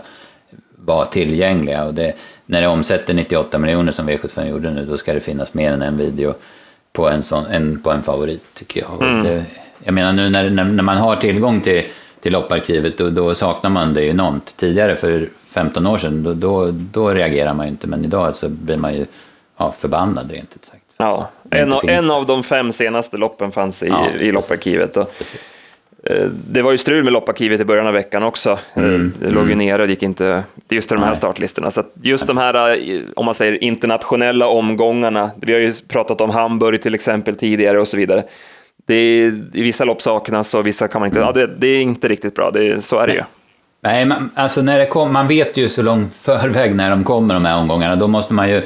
vara 0.77 1.05
tillgängliga. 1.05 1.85
Och 1.85 1.95
det, 1.95 2.13
när 2.47 2.61
det 2.61 2.69
omsätter 2.69 3.15
98 3.15 3.59
miljoner 3.59 3.93
som 3.93 4.09
V75 4.09 4.49
gjorde 4.49 4.71
nu, 4.71 4.87
då 4.87 4.97
ska 4.97 5.15
det 5.15 5.21
finnas 5.21 5.55
mer 5.55 5.73
än 5.73 5.83
en 5.83 5.97
video 5.97 6.35
på 6.93 7.09
en, 7.09 7.23
sån, 7.23 7.47
en, 7.47 7.81
på 7.81 7.91
en 7.91 8.03
favorit, 8.03 8.55
tycker 8.55 8.81
jag. 8.81 9.03
Mm. 9.09 9.25
Det, 9.25 9.45
jag 9.85 9.95
menar 9.95 10.13
nu 10.13 10.31
när, 10.31 10.51
när, 10.51 10.65
när, 10.65 10.83
man 10.83 10.97
har 10.97 11.17
tillgång 11.17 11.61
till, 11.61 11.85
till 12.21 12.33
lopparkivet, 12.33 12.99
då, 12.99 13.11
då 13.11 13.35
saknar 13.35 13.71
man 13.71 13.95
det 13.95 14.03
ju 14.03 14.11
enormt. 14.11 14.57
Tidigare, 14.57 14.97
för 14.97 15.29
15 15.49 15.87
år 15.87 15.99
sedan, 15.99 16.23
då, 16.23 16.35
då, 16.35 16.71
då 16.71 17.09
reagerar 17.09 17.55
man 17.55 17.67
ju 17.67 17.71
inte, 17.71 17.87
men 17.87 18.05
idag 18.05 18.35
så 18.35 18.49
blir 18.49 18.77
man 18.77 18.95
ju 18.95 19.07
ja, 19.57 19.75
förbannad 19.79 20.31
rent 20.31 20.57
ut 20.57 20.65
sagt. 20.65 20.85
Ja, 20.97 21.31
en, 21.51 21.73
av, 21.73 21.89
en 21.89 22.11
av 22.11 22.27
de 22.27 22.43
fem 22.43 22.73
senaste 22.73 23.17
loppen 23.17 23.53
fanns 23.53 23.83
i, 23.83 23.89
ja, 23.89 24.07
i 24.21 24.33
lopparkivet. 24.33 24.97
Eh, 24.97 25.07
det 26.49 26.63
var 26.63 26.73
ju 26.73 26.79
strul 26.79 27.05
med 27.05 27.13
lopparkivet 27.13 27.61
i 27.61 27.65
början 27.65 27.87
av 27.87 27.93
veckan 27.93 28.23
också. 28.23 28.59
Mm, 28.75 29.13
det 29.21 29.31
låg 29.31 29.47
ju 29.47 29.53
mm. 29.53 29.67
nere 29.67 29.83
och 29.83 29.89
gick 29.89 30.03
inte 30.03 30.45
just 30.69 30.89
till 30.89 30.97
de 30.97 31.01
här 31.01 31.11
Nej. 31.11 31.17
startlistorna. 31.17 31.71
Så 31.71 31.83
just 32.03 32.27
de 32.27 32.37
här, 32.37 32.71
eh, 32.71 33.01
om 33.17 33.25
man 33.25 33.35
säger 33.35 33.65
internationella 33.65 34.49
omgångarna, 34.49 35.31
vi 35.41 35.53
har 35.53 35.61
ju 35.61 35.73
pratat 35.89 36.21
om 36.21 36.31
Hamburg 36.31 36.83
till 36.83 36.95
exempel 36.95 37.37
tidigare 37.37 37.81
och 37.81 37.89
så 37.89 37.97
vidare. 37.97 38.25
Det 38.87 38.95
är, 38.95 39.27
I 39.53 39.63
vissa 39.63 39.85
lopp 39.85 40.03
saknas 40.03 40.55
och 40.55 40.67
vissa 40.67 40.89
kan 40.89 41.01
man 41.01 41.09
inte, 41.09 41.21
mm. 41.21 41.27
ja, 41.27 41.47
det, 41.47 41.55
det, 41.59 41.67
är 41.67 41.83
inte 41.83 42.09
riktigt 42.09 42.35
bra, 42.35 42.51
det, 42.51 42.85
så 42.85 42.99
är 42.99 43.07
det 43.07 43.15
ju. 43.15 43.23
Nej, 43.81 44.05
man, 44.05 44.31
alltså 44.35 44.63
när 44.63 44.79
det 44.79 44.87
kom, 44.87 45.13
man 45.13 45.29
vet 45.29 45.57
ju 45.57 45.69
så 45.69 45.83
långt 45.83 46.15
förväg 46.17 46.75
när 46.75 46.91
de 46.91 47.05
kommer 47.05 47.35
de 47.35 47.45
här 47.45 47.57
omgångarna. 47.57 47.97
Då 47.97 48.07
måste 48.07 48.35
man 48.35 48.51
ju 48.51 48.63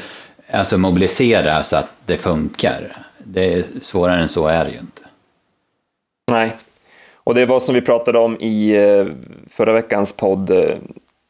alltså 0.52 0.78
mobilisera 0.78 1.62
så 1.62 1.76
att 1.76 1.92
det 2.06 2.16
funkar. 2.16 2.80
Det 3.18 3.54
är, 3.54 3.64
svårare 3.82 4.20
än 4.20 4.28
så 4.28 4.46
är 4.46 4.64
det 4.64 4.70
ju 4.70 4.78
inte. 4.78 5.02
Nej, 6.30 6.56
och 7.28 7.34
det 7.34 7.46
var 7.46 7.60
som 7.60 7.74
vi 7.74 7.80
pratade 7.80 8.18
om 8.18 8.40
i 8.40 8.76
eh, 8.76 9.06
förra 9.50 9.72
veckans 9.72 10.12
podd, 10.12 10.50
eh, 10.50 10.74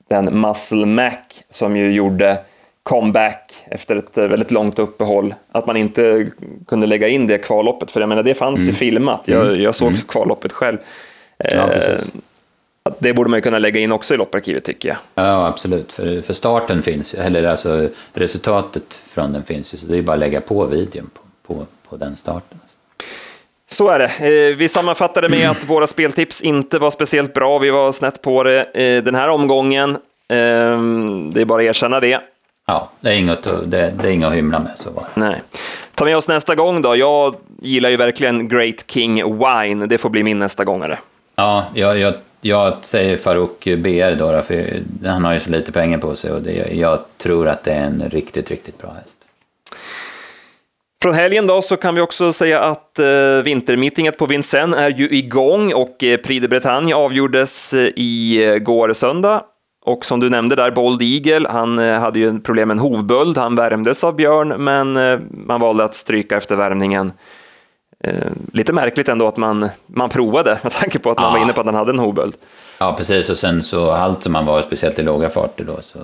den 0.09 0.41
Muscle 0.41 0.87
Mac 0.87 1.13
som 1.51 1.77
ju 1.77 1.93
gjorde 1.93 2.39
comeback 2.83 3.53
efter 3.67 3.97
ett 3.97 4.19
eh, 4.19 4.27
väldigt 4.27 4.51
långt 4.51 4.79
uppehåll. 4.79 5.35
Att 5.53 5.67
man 5.67 5.77
inte 5.77 6.27
kunde 6.67 6.87
lägga 6.87 7.09
in 7.09 7.27
det 7.27 7.39
kvalloppet, 7.39 7.91
för 7.91 8.01
jag 8.01 8.09
menar 8.09 8.23
det 8.23 8.35
fanns 8.35 8.59
mm. 8.59 8.69
ju 8.69 8.75
filmat. 8.75 9.21
Jag, 9.25 9.47
mm. 9.47 9.63
jag 9.63 9.75
såg 9.75 9.89
mm. 9.89 10.01
kvalloppet 10.01 10.53
själv. 10.53 10.79
Ja, 11.39 11.71
det 12.99 13.13
borde 13.13 13.31
man 13.31 13.39
ju 13.39 13.43
kunna 13.43 13.59
lägga 13.59 13.81
in 13.81 13.93
också 13.93 14.15
i 14.15 14.17
lopparkivet 14.17 14.65
tycker 14.65 14.89
jag. 14.89 14.99
Ja, 15.15 15.47
absolut. 15.47 15.93
För, 15.93 16.21
för 16.21 16.35
starten 16.35 16.83
finns 16.83 17.15
eller 17.15 17.45
alltså 17.45 17.89
resultatet 18.13 18.95
från 18.95 19.33
den 19.33 19.43
finns 19.43 19.75
ju, 19.75 19.79
så 19.79 19.87
det 19.87 19.99
är 19.99 20.03
bara 20.03 20.13
att 20.13 20.19
lägga 20.19 20.41
på 20.41 20.67
videon 20.67 21.11
på, 21.15 21.55
på, 21.55 21.67
på 21.89 21.97
den 21.97 22.17
starten. 22.17 22.59
Så 23.79 23.89
är 23.89 23.99
det. 23.99 24.51
Eh, 24.51 24.57
vi 24.57 24.69
sammanfattade 24.69 25.29
med 25.29 25.51
att 25.51 25.65
våra 25.65 25.87
speltips 25.87 26.43
inte 26.43 26.79
var 26.79 26.91
speciellt 26.91 27.35
bra. 27.35 27.59
Vi 27.59 27.71
var 27.71 27.93
snett 27.93 28.23
på 28.23 28.43
det 28.43 28.63
eh, 28.63 29.03
den 29.03 29.15
här 29.15 29.29
omgången. 29.29 29.99
Ehm, 30.29 31.31
det 31.31 31.41
är 31.41 31.45
bara 31.45 31.63
att 31.63 31.69
erkänna 31.69 32.01
det. 32.01 32.21
Ja, 32.67 32.91
det 33.01 33.09
är 33.09 33.13
inget, 33.13 33.43
det, 33.43 33.93
det 34.01 34.09
är 34.09 34.11
inget 34.11 34.29
att 34.29 34.35
hymla 34.35 34.59
med. 34.59 34.73
Så 34.77 34.91
det. 34.91 35.07
Nej. 35.15 35.43
Ta 35.95 36.05
med 36.05 36.17
oss 36.17 36.29
nästa 36.29 36.55
gång 36.55 36.83
då. 36.83 36.97
Jag 36.97 37.35
gillar 37.63 37.91
ju 37.91 37.97
verkligen 37.97 38.49
Great 38.49 38.85
King 38.87 39.39
Wine. 39.39 39.87
Det 39.87 39.99
får 39.99 40.11
bli 40.11 40.23
min 40.23 40.39
nästa 40.39 40.65
gångare. 40.65 40.99
Ja, 41.37 41.65
jag, 41.75 41.99
jag, 41.99 42.15
jag 42.41 42.75
säger 42.83 43.17
Farouk 43.17 43.65
BR 43.65 44.15
då, 44.15 44.43
för 44.43 44.83
han 45.05 45.25
har 45.25 45.33
ju 45.33 45.41
så 45.41 45.51
lite 45.51 45.73
pengar 45.73 45.99
på 45.99 46.15
sig 46.17 46.33
och 46.33 46.43
det, 46.43 46.69
jag 46.73 46.99
tror 47.17 47.49
att 47.49 47.65
det 47.65 47.73
är 47.73 47.85
en 47.85 48.03
riktigt, 48.11 48.51
riktigt 48.51 48.79
bra 48.79 48.93
häst. 49.03 49.18
Från 51.03 51.15
helgen 51.15 51.47
då 51.47 51.63
så 51.63 51.77
kan 51.77 51.95
vi 51.95 52.01
också 52.01 52.33
säga 52.33 52.61
att 52.61 52.99
eh, 52.99 53.43
vintermeetinget 53.45 54.19
på 54.19 54.27
Vincennes 54.27 54.81
är 54.81 54.91
ju 54.91 55.11
igång 55.11 55.73
och 55.75 56.05
eh, 56.05 56.17
Prix 56.17 56.43
de 56.43 56.49
Bretagne 56.49 56.95
avgjordes 56.95 57.75
eh, 57.75 57.89
i 57.97 58.45
eh, 58.45 58.59
går 58.59 58.93
söndag. 58.93 59.43
Och 59.85 60.05
som 60.05 60.21
du 60.21 60.31
nämnde 60.31 60.57
där, 60.57 60.71
Bold 60.71 61.03
Eagle, 61.03 61.49
han 61.49 61.79
eh, 61.79 62.01
hade 62.01 62.19
ju 62.19 62.41
problem 62.41 62.69
med 62.69 62.75
en 62.75 62.79
hovböld. 62.79 63.39
Han 63.39 63.55
värmdes 63.55 64.05
av 64.05 64.17
Björn, 64.17 64.49
men 64.49 64.97
eh, 64.97 65.19
man 65.31 65.61
valde 65.61 65.85
att 65.85 65.95
stryka 65.95 66.37
efter 66.37 66.57
värmningen. 66.57 67.13
Eh, 68.05 68.15
lite 68.53 68.73
märkligt 68.73 69.09
ändå 69.09 69.29
att 69.29 69.37
man, 69.37 69.69
man 69.87 70.11
provade 70.11 70.59
med 70.63 70.73
tanke 70.73 70.99
på 70.99 71.11
att 71.11 71.19
man 71.19 71.27
ja. 71.27 71.33
var 71.33 71.39
inne 71.39 71.53
på 71.53 71.61
att 71.61 71.67
han 71.67 71.75
hade 71.75 71.91
en 71.91 71.99
hovböld. 71.99 72.35
Ja, 72.79 72.95
precis. 72.97 73.31
Och 73.31 73.39
sen 73.39 73.63
så 73.63 73.91
allt 73.91 74.23
som 74.23 74.33
man 74.33 74.47
var, 74.47 74.63
speciellt 74.63 74.99
i 74.99 75.03
låga 75.03 75.29
farter 75.29 75.65
då, 75.65 75.79
så, 75.83 75.99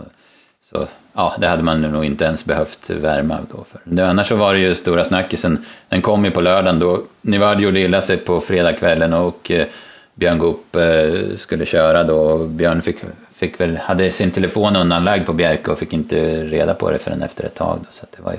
så 0.74 0.86
ja, 1.12 1.34
det 1.38 1.46
hade 1.46 1.62
man 1.62 1.82
nog 1.82 2.04
inte 2.04 2.24
ens 2.24 2.44
behövt 2.44 2.90
värma 2.90 3.38
då 3.50 3.64
för. 3.64 4.02
Annars 4.02 4.28
så 4.28 4.36
var 4.36 4.54
det 4.54 4.60
ju 4.60 4.74
stora 4.74 5.04
snackisen, 5.04 5.64
den 5.88 6.02
kom 6.02 6.24
ju 6.24 6.30
på 6.30 6.40
lördagen 6.40 6.78
då 6.78 7.02
Nivard 7.20 7.60
gjorde 7.60 7.80
illa 7.80 8.02
sig 8.02 8.16
på 8.16 8.40
fredagskvällen 8.40 9.12
och 9.12 9.50
eh, 9.50 9.66
Björn 10.14 10.38
Goop 10.38 10.76
eh, 10.76 11.36
skulle 11.36 11.66
köra 11.66 12.04
då 12.04 12.38
Björn 12.38 12.82
fick, 12.82 12.96
fick 13.34 13.60
väl, 13.60 13.76
hade 13.76 14.10
sin 14.10 14.30
telefon 14.30 14.76
undanlagd 14.76 15.26
på 15.26 15.32
Bjerke 15.32 15.70
och 15.70 15.78
fick 15.78 15.92
inte 15.92 16.44
reda 16.44 16.74
på 16.74 16.90
det 16.90 16.98
förrän 16.98 17.22
efter 17.22 17.44
ett 17.44 17.54
tag. 17.54 17.78
Då, 17.80 17.86
så 17.90 18.06
det 18.16 18.22
var 18.22 18.32
ju, 18.32 18.38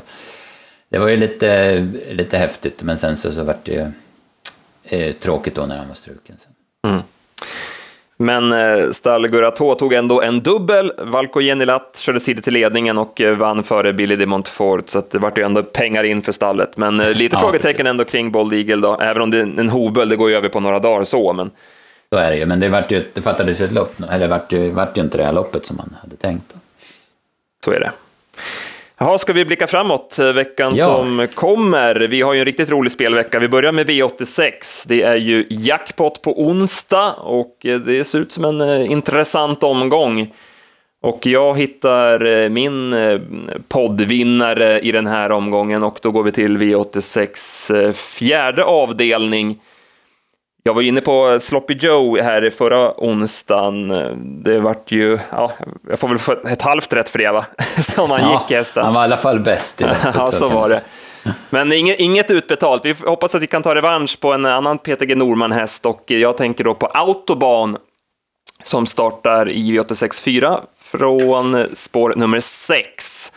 det 0.90 1.00
var 1.00 1.08
ju 1.08 1.18
lite, 1.18 1.80
lite 2.12 2.38
häftigt 2.38 2.84
men 2.84 2.98
sen 2.98 3.18
så, 3.18 3.32
så 3.32 3.44
var 3.44 3.56
det 3.64 3.72
ju 3.72 3.92
eh, 4.84 5.14
tråkigt 5.14 5.56
då 5.56 5.66
när 5.66 5.78
han 5.78 5.88
var 5.88 5.96
struken. 5.96 6.36
Sen. 6.40 6.92
Mm. 6.92 7.04
Men 8.26 8.52
eh, 8.52 8.90
Stall 8.92 9.28
Gurato 9.28 9.76
tog 9.76 9.94
ändå 9.94 10.22
en 10.22 10.40
dubbel. 10.40 10.92
Valko 10.98 11.42
Jenilat 11.42 11.98
körde 11.98 12.20
tidigt 12.20 12.44
till 12.44 12.54
ledningen 12.54 12.98
och 12.98 13.22
eh, 13.22 13.38
vann 13.38 13.64
före 13.64 13.94
Billy 13.94 14.16
de 14.16 14.26
Montfort, 14.26 14.90
så 14.90 15.04
det 15.12 15.18
vart 15.18 15.38
ju 15.38 15.44
ändå 15.44 15.64
pengar 15.64 16.04
in 16.04 16.22
för 16.22 16.32
stallet. 16.32 16.78
Men 16.78 17.00
eh, 17.00 17.10
lite 17.10 17.36
ja, 17.36 17.40
frågetecken 17.40 17.78
precis. 17.78 17.90
ändå 17.90 18.04
kring 18.04 18.32
Bold 18.32 18.54
Eagle 18.54 18.76
då, 18.76 18.98
även 19.00 19.22
om 19.22 19.30
det 19.30 19.38
är 19.38 19.42
en 19.42 19.70
hovböld, 19.70 20.12
det 20.12 20.16
går 20.16 20.30
ju 20.30 20.36
över 20.36 20.50
på 20.50 20.60
några 20.60 20.80
dagar 20.80 21.04
så. 21.04 21.34
Men... 21.34 21.52
Så 22.10 22.18
är 22.18 22.30
det 22.30 22.38
ju, 22.38 22.46
men 22.46 22.60
det, 22.60 22.68
vart 22.68 22.92
ju, 22.92 23.04
det 23.14 23.22
fattades 23.22 23.62
ju 23.62 23.66
ett 23.66 23.72
lopp, 23.72 23.90
eller 24.12 24.28
vart 24.28 24.52
ju, 24.52 24.70
vart 24.70 24.98
ju 24.98 25.02
inte 25.02 25.18
det 25.18 25.24
här 25.24 25.34
loppet 25.34 25.66
som 25.66 25.78
man 25.78 25.96
hade 26.02 26.16
tänkt. 26.16 26.54
Så 27.66 27.72
är 27.72 27.80
det. 27.80 27.92
Jaha, 28.98 29.18
ska 29.18 29.34
vi 29.34 29.46
blicka 29.46 29.68
framåt 29.68 30.20
eh, 30.20 30.34
veckan 30.34 30.74
ja. 30.76 30.86
som 30.86 31.28
kommer? 31.34 31.96
Vi 31.96 32.22
har 32.22 32.34
ju 32.34 32.40
en 32.40 32.46
riktigt 32.46 32.70
rolig 32.70 32.92
spelvecka. 32.92 33.40
Vi 33.40 33.48
börjar 33.48 33.72
med 33.72 33.90
V86. 33.90 34.86
Det 34.88 35.02
är 35.02 35.16
ju 35.16 35.46
jackpot 35.50 36.22
på 36.22 36.42
onsdag 36.42 37.14
och 37.14 37.66
eh, 37.66 37.80
det 37.80 38.04
ser 38.04 38.20
ut 38.20 38.32
som 38.32 38.46
en 38.46 38.62
eh, 38.62 38.92
intressant 38.92 39.64
omgång. 39.64 40.34
Och 41.02 41.26
jag 41.26 41.58
hittar 41.58 42.50
min 42.50 42.96
poddvinnare 43.68 44.80
i 44.80 44.92
den 44.92 45.08
här 45.08 45.32
omgången 45.32 45.84
och 45.84 46.00
då 46.02 46.12
går 46.12 46.24
vi 46.24 46.32
till 46.32 46.58
V86 46.58 47.94
fjärde 47.94 48.64
avdelning. 48.64 49.60
Jag 50.68 50.74
var 50.74 50.82
inne 50.82 51.02
på 51.02 51.40
Sloppy 51.40 51.74
Joe 51.74 52.22
här 52.22 52.50
förra 52.50 52.94
onsdagen. 52.98 53.88
Det 54.44 54.60
vart 54.60 54.92
ju, 54.92 55.20
ja, 55.32 55.52
jag 55.90 56.00
får 56.00 56.08
väl 56.08 56.20
få 56.20 56.32
ett 56.48 56.62
halvt 56.62 56.94
rätt 56.94 57.10
för 57.10 57.20
det 57.20 57.32
va? 57.32 57.46
Som 57.82 58.12
han 58.12 58.22
ja, 58.22 58.42
gick 58.42 58.58
hästen. 58.58 58.86
Han 58.86 58.94
var 58.94 59.02
i 59.02 59.04
alla 59.04 59.18
fall 59.18 59.40
bäst 59.40 59.82
i 59.82 59.86
Ja, 60.16 60.32
så 60.32 60.50
var 60.50 60.70
det. 60.70 60.82
Men 61.50 61.74
inget, 61.74 62.00
inget 62.00 62.32
utbetalt. 62.32 62.86
Vi 62.86 62.96
hoppas 63.06 63.36
att 63.36 63.42
vi 63.42 63.48
kan 63.48 63.64
ta 63.64 63.76
revansch 63.76 64.20
på 64.20 64.34
en 64.34 64.46
annan 64.46 64.78
PTG 64.78 65.16
Norman-häst 65.16 65.86
och 65.86 66.04
jag 66.06 66.38
tänker 66.38 66.64
då 66.64 66.74
på 66.74 66.86
Autobahn 66.86 67.78
som 68.64 68.86
startar 68.86 69.50
i 69.50 69.72
V86 69.72 70.24
4 70.24 70.60
från 70.78 71.66
spår 71.74 72.14
nummer 72.16 72.40
6. 72.40 73.32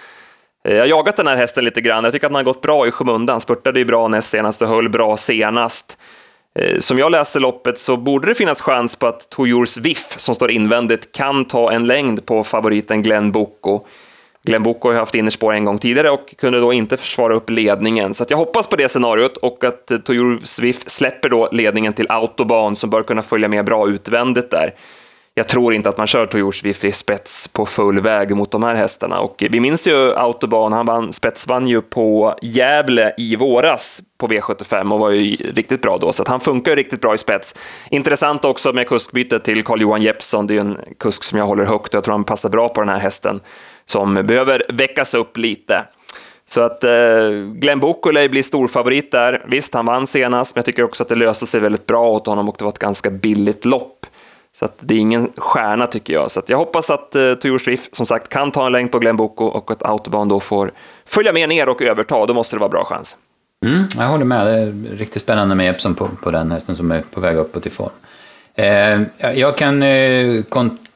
Jag 0.63 0.79
har 0.79 0.87
jagat 0.87 1.17
den 1.17 1.27
här 1.27 1.37
hästen 1.37 1.65
lite 1.65 1.81
grann. 1.81 2.05
Jag 2.05 2.13
tycker 2.13 2.27
att 2.27 2.31
den 2.31 2.37
har 2.37 2.43
gått 2.43 2.63
bra 2.63 2.87
i 2.87 2.91
skymundan. 2.91 3.41
Spurtade 3.41 3.79
ju 3.79 3.85
bra 3.85 4.09
näst 4.09 4.31
senast 4.31 4.63
och 4.63 4.69
höll 4.69 4.89
bra 4.89 5.17
senast. 5.17 5.99
Eh, 6.59 6.81
som 6.81 6.99
jag 6.99 7.13
läser 7.13 7.41
loppet 7.41 7.79
så 7.79 7.97
borde 7.97 8.29
det 8.29 8.35
finnas 8.35 8.61
chans 8.61 8.97
på 8.97 9.07
att 9.07 9.31
Toyours 9.31 9.79
Viff, 9.79 10.15
som 10.17 10.35
står 10.35 10.51
invändigt, 10.51 11.13
kan 11.13 11.45
ta 11.45 11.73
en 11.73 11.87
längd 11.87 12.27
på 12.27 12.45
favoriten 12.45 13.03
Glenn 13.03 13.33
Boko. 13.33 13.87
Glenn 14.43 14.63
Boko 14.63 14.89
har 14.89 14.97
haft 14.97 15.15
innerspår 15.15 15.53
en 15.53 15.65
gång 15.65 15.79
tidigare 15.79 16.11
och 16.11 16.35
kunde 16.39 16.61
då 16.61 16.73
inte 16.73 16.97
försvara 16.97 17.35
upp 17.35 17.51
ledningen. 17.51 18.15
Så 18.15 18.25
jag 18.29 18.37
hoppas 18.37 18.67
på 18.67 18.77
det 18.77 18.89
scenariot 18.89 19.37
och 19.37 19.65
att 19.65 19.91
eh, 19.91 19.99
Toyours 19.99 20.59
Viff 20.59 20.83
släpper 20.87 21.29
då 21.29 21.49
ledningen 21.53 21.93
till 21.93 22.07
Autobahn 22.09 22.77
som 22.77 22.91
bör 22.91 23.03
kunna 23.03 23.23
följa 23.23 23.49
med 23.49 23.65
bra 23.65 23.89
utvändigt 23.89 24.51
där 24.51 24.75
jag 25.39 25.49
tror 25.49 25.75
inte 25.75 25.89
att 25.89 25.99
man 25.99 26.07
kör 26.07 26.27
Toyors 26.27 26.65
Wifi 26.65 26.93
spets 26.93 27.49
på 27.49 27.67
full 27.67 28.01
väg 28.01 28.37
mot 28.37 28.51
de 28.51 28.63
här 28.63 28.75
hästarna. 28.75 29.21
Och 29.21 29.45
vi 29.51 29.61
minns 29.61 29.87
ju 29.87 30.15
Autobahn, 30.15 30.73
han 30.73 30.87
vann, 30.87 31.13
spetsvann 31.13 31.69
ju 31.69 31.81
på 31.81 32.35
Gävle 32.43 33.15
i 33.19 33.37
våras 33.37 34.03
på 34.19 34.29
V75 34.29 34.93
och 34.93 35.01
var 35.01 35.11
ju 35.11 35.37
riktigt 35.37 35.83
bra 35.83 35.99
då, 35.99 36.13
så 36.13 36.25
han 36.27 36.41
funkar 36.41 36.73
ju 36.73 36.77
riktigt 36.77 37.01
bra 37.01 37.15
i 37.15 37.19
spets. 37.19 37.55
Intressant 37.91 38.45
också 38.45 38.73
med 38.73 38.89
kuskbytet 38.89 39.45
till 39.45 39.65
Carl-Johan 39.65 40.03
Jeppsson, 40.03 40.47
det 40.47 40.53
är 40.53 40.55
ju 40.55 40.61
en 40.61 40.79
kusk 40.99 41.25
som 41.25 41.39
jag 41.39 41.47
håller 41.47 41.65
högt 41.65 41.89
och 41.89 41.95
jag 41.95 42.05
tror 42.05 42.15
han 42.15 42.25
passar 42.25 42.49
bra 42.49 42.69
på 42.69 42.81
den 42.81 42.89
här 42.89 42.99
hästen 42.99 43.41
som 43.87 44.15
behöver 44.15 44.63
väckas 44.69 45.15
upp 45.15 45.37
lite. 45.37 45.85
Så 46.47 46.61
att 46.61 46.85
eh, 46.85 46.91
Glenn 47.55 47.81
Bukulej 47.81 48.29
blir 48.29 48.43
storfavorit 48.43 49.11
där. 49.11 49.45
Visst, 49.49 49.75
han 49.75 49.87
vann 49.87 50.07
senast, 50.07 50.55
men 50.55 50.61
jag 50.61 50.65
tycker 50.67 50.83
också 50.83 51.03
att 51.03 51.09
det 51.09 51.15
löste 51.15 51.47
sig 51.47 51.61
väldigt 51.61 51.87
bra 51.87 52.09
åt 52.09 52.27
honom 52.27 52.49
och 52.49 52.57
det 52.59 52.65
var 52.65 52.73
ett 52.73 52.79
ganska 52.79 53.11
billigt 53.11 53.65
lopp. 53.65 53.98
Så 54.59 54.65
att 54.65 54.75
det 54.81 54.95
är 54.95 54.99
ingen 54.99 55.33
stjärna 55.37 55.87
tycker 55.87 56.13
jag. 56.13 56.31
Så 56.31 56.43
jag 56.47 56.59
hoppas 56.59 56.91
att 56.91 57.15
eh, 57.15 57.35
Tour 57.35 57.59
Swift 57.59 57.97
som 57.97 58.07
sagt 58.07 58.29
kan 58.29 58.51
ta 58.51 58.67
en 58.67 58.73
längd 58.73 58.93
på 58.93 58.99
Glenn 58.99 59.17
Boko 59.17 59.45
och 59.45 59.71
att 59.71 59.83
Autobahn 59.83 60.29
då 60.29 60.41
får 60.41 60.73
följa 61.07 61.33
med 61.33 61.49
ner 61.49 61.69
och 61.69 61.83
överta. 61.83 62.27
Då 62.27 62.35
måste 62.35 62.57
det 62.57 62.61
vara 62.61 62.69
bra 62.69 62.85
chans. 62.85 63.17
Mm, 63.67 63.85
jag 63.99 64.07
håller 64.07 64.25
med. 64.25 64.47
Det 64.47 64.53
är 64.53 64.97
riktigt 64.97 65.23
spännande 65.23 65.55
med 65.55 65.75
Epson 65.75 65.95
på, 65.95 66.09
på 66.23 66.31
den 66.31 66.51
hästen 66.51 66.77
som 66.77 66.91
är 66.91 67.01
på 67.01 67.21
väg 67.21 67.37
uppåt 67.37 67.67
i 67.67 67.71
form. 67.71 67.91
Eh, 68.55 69.01
jag 69.35 69.57
kan 69.57 69.83
eh, 69.83 70.43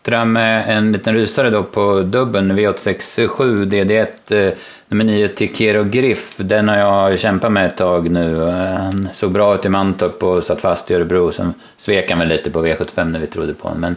kontra 0.02 0.24
med 0.24 0.76
en 0.76 0.92
liten 0.92 1.14
rysare 1.14 1.50
då 1.50 1.62
på 1.62 2.00
dubben 2.02 2.52
V867 2.52 3.64
DD1 3.64 4.46
eh, 4.48 4.54
nummer 4.88 5.04
9 5.04 5.28
Tikero 5.28 5.84
Griff. 5.84 6.36
Den 6.36 6.68
har 6.68 6.76
jag 6.76 7.18
kämpat 7.18 7.52
med 7.52 7.66
ett 7.66 7.76
tag 7.76 8.10
nu. 8.10 8.44
Han 8.44 9.08
såg 9.12 9.32
bra 9.32 9.54
ut 9.54 9.64
i 9.64 9.68
Mantorp 9.68 10.22
och 10.22 10.44
satt 10.44 10.60
fast 10.60 10.90
i 10.90 10.94
Örebro. 10.94 11.32
Sen 11.32 11.54
svek 11.78 12.10
han 12.10 12.18
väl 12.18 12.28
lite 12.28 12.50
på 12.50 12.66
V75 12.66 13.04
när 13.04 13.20
vi 13.20 13.26
trodde 13.26 13.54
på 13.54 13.68
honom. 13.68 13.80
Men, 13.80 13.96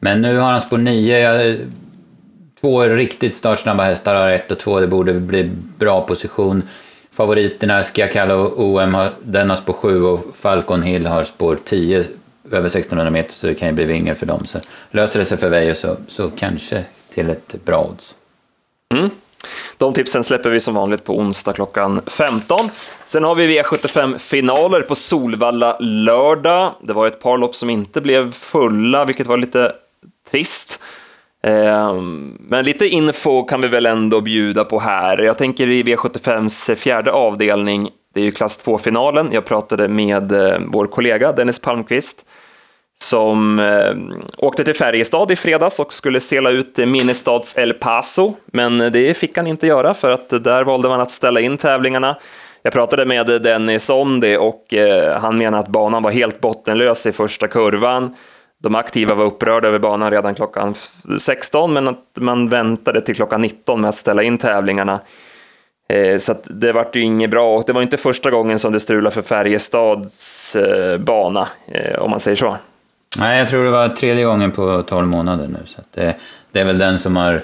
men 0.00 0.22
nu 0.22 0.38
har 0.38 0.50
han 0.50 0.60
spår 0.60 0.78
9. 0.78 1.18
Jag, 1.18 1.56
två 2.60 2.82
riktigt 2.82 3.36
startsnabba 3.36 3.84
hästar 3.84 4.14
har 4.14 4.28
1 4.28 4.50
och 4.50 4.58
2. 4.58 4.80
Det 4.80 4.86
borde 4.86 5.12
bli 5.12 5.50
bra 5.78 6.00
position. 6.00 6.62
Favoriterna 7.12 7.82
Schiacallo 7.82 8.52
OM, 8.56 8.94
har, 8.94 9.10
den 9.22 9.50
har 9.50 9.56
spår 9.56 9.72
7 9.72 10.02
och 10.02 10.36
Falcon 10.36 10.82
Hill 10.82 11.06
har 11.06 11.24
spår 11.24 11.58
10 11.64 12.04
över 12.50 12.66
1600 12.66 13.10
meter 13.10 13.32
så 13.32 13.46
det 13.46 13.54
kan 13.54 13.68
ju 13.68 13.74
bli 13.74 13.84
vingar 13.84 14.14
för 14.14 14.26
dem. 14.26 14.44
Så 14.46 14.58
löser 14.90 15.18
det 15.18 15.24
sig 15.24 15.38
för 15.38 15.48
Veijo 15.48 15.74
så, 15.74 15.96
så 16.08 16.30
kanske 16.30 16.84
till 17.14 17.30
ett 17.30 17.64
bra 17.64 17.84
odds. 17.84 18.14
Mm. 18.94 19.10
De 19.78 19.92
tipsen 19.92 20.24
släpper 20.24 20.50
vi 20.50 20.60
som 20.60 20.74
vanligt 20.74 21.04
på 21.04 21.18
onsdag 21.18 21.52
klockan 21.52 22.00
15. 22.06 22.70
Sen 23.06 23.24
har 23.24 23.34
vi 23.34 23.60
V75-finaler 23.60 24.80
på 24.80 24.94
Solvalla 24.94 25.78
lördag. 25.80 26.74
Det 26.82 26.92
var 26.92 27.06
ett 27.06 27.20
par 27.20 27.38
lopp 27.38 27.56
som 27.56 27.70
inte 27.70 28.00
blev 28.00 28.32
fulla, 28.32 29.04
vilket 29.04 29.26
var 29.26 29.36
lite 29.36 29.72
trist. 30.30 30.80
Ehm, 31.42 32.38
men 32.40 32.64
lite 32.64 32.86
info 32.86 33.44
kan 33.44 33.60
vi 33.60 33.68
väl 33.68 33.86
ändå 33.86 34.20
bjuda 34.20 34.64
på 34.64 34.78
här. 34.78 35.18
Jag 35.18 35.38
tänker 35.38 35.70
i 35.70 35.82
V75s 35.82 36.74
fjärde 36.74 37.12
avdelning, 37.12 37.90
det 38.16 38.22
är 38.22 38.24
ju 38.24 38.32
klass 38.32 38.66
2-finalen. 38.66 39.28
Jag 39.32 39.44
pratade 39.44 39.88
med 39.88 40.32
eh, 40.32 40.58
vår 40.66 40.86
kollega 40.86 41.32
Dennis 41.32 41.58
Palmqvist 41.58 42.24
som 42.98 43.58
eh, 43.58 43.94
åkte 44.38 44.64
till 44.64 44.74
Färjestad 44.74 45.30
i 45.30 45.36
fredags 45.36 45.80
och 45.80 45.92
skulle 45.92 46.20
sela 46.20 46.50
ut 46.50 46.76
Minnestads 46.76 47.58
El 47.58 47.74
Paso, 47.74 48.34
men 48.46 48.78
det 48.78 49.16
fick 49.16 49.36
han 49.36 49.46
inte 49.46 49.66
göra 49.66 49.94
för 49.94 50.12
att 50.12 50.28
där 50.44 50.64
valde 50.64 50.88
man 50.88 51.00
att 51.00 51.10
ställa 51.10 51.40
in 51.40 51.56
tävlingarna. 51.58 52.16
Jag 52.62 52.72
pratade 52.72 53.04
med 53.04 53.26
Dennis 53.26 53.90
om 53.90 54.20
det 54.20 54.38
och 54.38 54.74
eh, 54.74 55.20
han 55.20 55.38
menar 55.38 55.58
att 55.58 55.68
banan 55.68 56.02
var 56.02 56.10
helt 56.10 56.40
bottenlös 56.40 57.06
i 57.06 57.12
första 57.12 57.48
kurvan. 57.48 58.14
De 58.62 58.74
aktiva 58.74 59.14
var 59.14 59.24
upprörda 59.24 59.68
över 59.68 59.78
banan 59.78 60.10
redan 60.10 60.34
klockan 60.34 60.74
16, 61.18 61.72
men 61.72 61.88
att 61.88 62.04
man 62.14 62.48
väntade 62.48 63.00
till 63.00 63.14
klockan 63.14 63.40
19 63.40 63.80
med 63.80 63.88
att 63.88 63.94
ställa 63.94 64.22
in 64.22 64.38
tävlingarna. 64.38 65.00
Eh, 65.88 66.18
så 66.18 66.34
det 66.44 66.72
vart 66.72 66.96
ju 66.96 67.02
inget 67.02 67.30
bra 67.30 67.56
och 67.56 67.64
det 67.66 67.72
var 67.72 67.82
inte 67.82 67.96
första 67.96 68.30
gången 68.30 68.58
som 68.58 68.72
det 68.72 68.80
strulade 68.80 69.14
för 69.14 69.22
Färjestads 69.22 70.56
eh, 70.56 70.98
bana, 70.98 71.48
eh, 71.66 71.98
om 71.98 72.10
man 72.10 72.20
säger 72.20 72.36
så. 72.36 72.56
Nej, 73.18 73.38
jag 73.38 73.48
tror 73.48 73.64
det 73.64 73.70
var 73.70 73.88
tredje 73.88 74.24
gången 74.24 74.50
på 74.50 74.82
12 74.82 75.06
månader 75.06 75.48
nu, 75.48 75.58
så 75.66 75.80
det, 75.94 76.16
det, 76.52 76.60
är 76.60 76.64
väl 76.64 76.78
den 76.78 76.98
som 76.98 77.16
har, 77.16 77.42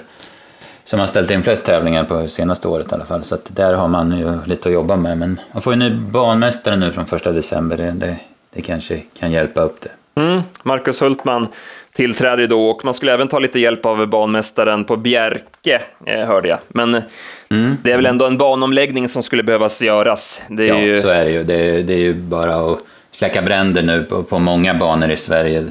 som 0.85 0.99
har 0.99 1.07
ställt 1.07 1.31
in 1.31 1.43
flest 1.43 1.65
tävlingar 1.65 2.03
på 2.03 2.27
senaste 2.27 2.67
året 2.67 2.91
i 2.91 2.95
alla 2.95 3.05
fall. 3.05 3.23
Så 3.23 3.37
där 3.47 3.73
har 3.73 3.87
man 3.87 4.17
ju 4.17 4.37
lite 4.45 4.69
att 4.69 4.73
jobba 4.73 4.95
med. 4.95 5.17
Men 5.17 5.39
man 5.51 5.61
får 5.61 5.73
ju 5.73 5.79
ny 5.79 5.89
banmästare 5.89 6.75
nu 6.75 6.91
från 6.91 7.05
första 7.05 7.31
december, 7.31 7.77
det, 7.77 7.91
det, 7.91 8.17
det 8.53 8.61
kanske 8.61 9.01
kan 9.19 9.31
hjälpa 9.31 9.61
upp 9.61 9.81
det. 9.81 10.21
Mm, 10.21 10.41
Marcus 10.63 11.01
Hultman 11.01 11.47
tillträder 11.93 12.47
då 12.47 12.69
och 12.69 12.85
man 12.85 12.93
skulle 12.93 13.13
även 13.13 13.27
ta 13.27 13.39
lite 13.39 13.59
hjälp 13.59 13.85
av 13.85 14.07
banmästaren 14.07 14.85
på 14.85 14.97
Bjerke, 14.97 15.81
eh, 16.05 16.27
hörde 16.27 16.47
jag. 16.47 16.59
Men 16.67 17.03
mm. 17.49 17.77
det 17.83 17.91
är 17.91 17.95
väl 17.95 18.05
ändå 18.05 18.25
en 18.25 18.37
banomläggning 18.37 19.07
som 19.07 19.23
skulle 19.23 19.43
behövas 19.43 19.81
göras. 19.81 20.41
Det 20.49 20.63
är 20.63 20.67
ja, 20.67 20.79
ju... 20.79 21.01
så 21.01 21.09
är 21.09 21.25
det 21.25 21.31
ju. 21.31 21.43
Det, 21.43 21.83
det 21.83 21.93
är 21.93 21.97
ju 21.97 22.13
bara 22.13 22.55
att 22.55 22.79
släcka 23.11 23.41
bränder 23.41 23.81
nu 23.81 24.03
på, 24.03 24.23
på 24.23 24.39
många 24.39 24.73
banor 24.73 25.11
i 25.11 25.17
Sverige 25.17 25.65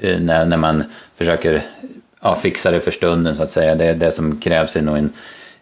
eh, 0.00 0.20
när, 0.20 0.44
när 0.44 0.56
man 0.56 0.84
försöker 1.18 1.62
ja, 2.22 2.34
fixa 2.34 2.70
det 2.70 2.80
för 2.80 2.90
stunden 2.90 3.36
så 3.36 3.42
att 3.42 3.50
säga. 3.50 3.74
Det, 3.74 3.92
det 3.92 4.12
som 4.12 4.40
krävs 4.40 4.76
är 4.76 4.82
nog 4.82 4.98
en, 4.98 5.12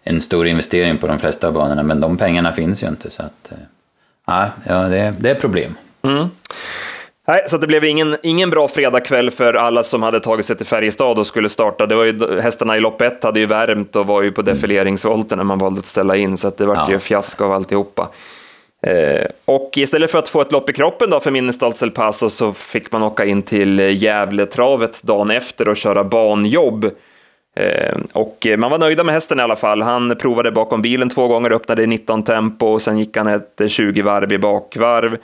en 0.02 0.20
stor 0.20 0.46
investering 0.46 0.98
på 0.98 1.06
de 1.06 1.18
flesta 1.18 1.46
av 1.46 1.52
banorna, 1.52 1.82
men 1.82 2.00
de 2.00 2.16
pengarna 2.16 2.52
finns 2.52 2.82
ju 2.82 2.88
inte. 2.88 3.10
Så 3.10 3.22
att, 3.22 3.52
eh, 3.52 4.46
ja, 4.66 4.74
det, 4.88 5.14
det 5.18 5.30
är 5.30 5.34
problem. 5.34 5.74
Mm. 6.02 6.28
Nej, 7.28 7.42
så 7.46 7.59
det 7.59 7.66
blev 7.66 7.85
ingen, 7.85 8.16
ingen 8.22 8.50
bra 8.50 8.68
fredagkväll 8.68 9.30
för 9.30 9.54
alla 9.54 9.83
som 9.83 10.02
hade 10.02 10.20
tagit 10.20 10.46
sig 10.46 10.56
till 10.56 10.66
Färjestad 10.66 11.18
och 11.18 11.26
skulle 11.26 11.48
starta. 11.48 11.87
Det 11.87 11.94
var 11.94 12.04
ju, 12.04 12.40
hästarna 12.40 12.76
i 12.76 12.80
lopp 12.80 13.00
ett 13.00 13.24
hade 13.24 13.40
ju 13.40 13.46
värmt 13.46 13.96
och 13.96 14.06
var 14.06 14.22
ju 14.22 14.33
på 14.33 14.42
defileringsvolten 14.42 15.38
när 15.38 15.44
man 15.44 15.59
valde 15.59 15.78
att 15.78 15.87
ställa 15.87 16.16
in, 16.16 16.37
så 16.37 16.52
det 16.56 16.66
var 16.66 16.74
ja. 16.74 16.90
ju 16.90 16.98
fiasko 16.98 17.44
av 17.44 17.52
alltihopa. 17.52 18.09
Eh, 18.83 19.26
och 19.44 19.70
istället 19.76 20.11
för 20.11 20.18
att 20.18 20.28
få 20.28 20.40
ett 20.40 20.52
lopp 20.52 20.70
i 20.70 20.72
kroppen 20.72 21.11
då 21.11 21.20
för 21.20 21.30
Minnestads 21.30 21.83
El 21.83 21.90
Paso 21.90 22.30
så 22.30 22.52
fick 22.52 22.92
man 22.92 23.02
åka 23.02 23.24
in 23.24 23.42
till 23.42 23.78
Gävletravet 23.78 25.02
dagen 25.02 25.30
efter 25.30 25.68
och 25.68 25.76
köra 25.76 26.04
banjobb. 26.04 26.85
Eh, 27.56 27.96
och 28.12 28.46
man 28.59 28.70
var 28.70 28.78
nöjda 28.78 29.04
med 29.04 29.14
hästen 29.14 29.40
i 29.40 29.42
alla 29.42 29.56
fall. 29.56 29.83
Han 29.83 30.16
provade 30.16 30.52
bakom 30.52 30.83
bilen 30.83 31.09
två 31.09 31.28
gånger, 31.28 31.52
öppnade 31.52 31.83
i 31.83 31.87
19 31.87 32.22
tempo 32.22 32.66
och 32.66 32.83
sen 32.83 32.98
gick 32.98 33.16
han 33.16 33.26
ett 33.26 33.61
20 33.66 34.02
varv 34.02 34.33
i 34.33 34.38
bakvarv. 34.38 35.16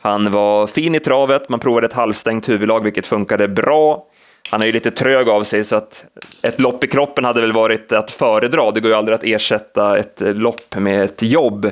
Han 0.00 0.30
var 0.30 0.66
fin 0.66 0.94
i 0.94 1.00
travet, 1.00 1.48
man 1.48 1.60
provade 1.60 1.86
ett 1.86 1.92
halvstängt 1.92 2.48
huvudlag, 2.48 2.84
vilket 2.84 3.06
funkade 3.06 3.48
bra. 3.48 4.06
Han 4.50 4.62
är 4.62 4.66
ju 4.66 4.72
lite 4.72 4.90
trög 4.90 5.28
av 5.28 5.44
sig, 5.44 5.64
så 5.64 5.76
att 5.76 6.04
ett 6.42 6.60
lopp 6.60 6.84
i 6.84 6.86
kroppen 6.86 7.24
hade 7.24 7.40
väl 7.40 7.52
varit 7.52 7.92
att 7.92 8.10
föredra. 8.10 8.70
Det 8.70 8.80
går 8.80 8.90
ju 8.90 8.96
aldrig 8.96 9.14
att 9.14 9.24
ersätta 9.24 9.98
ett 9.98 10.22
lopp 10.24 10.76
med 10.76 11.04
ett 11.04 11.22
jobb. 11.22 11.70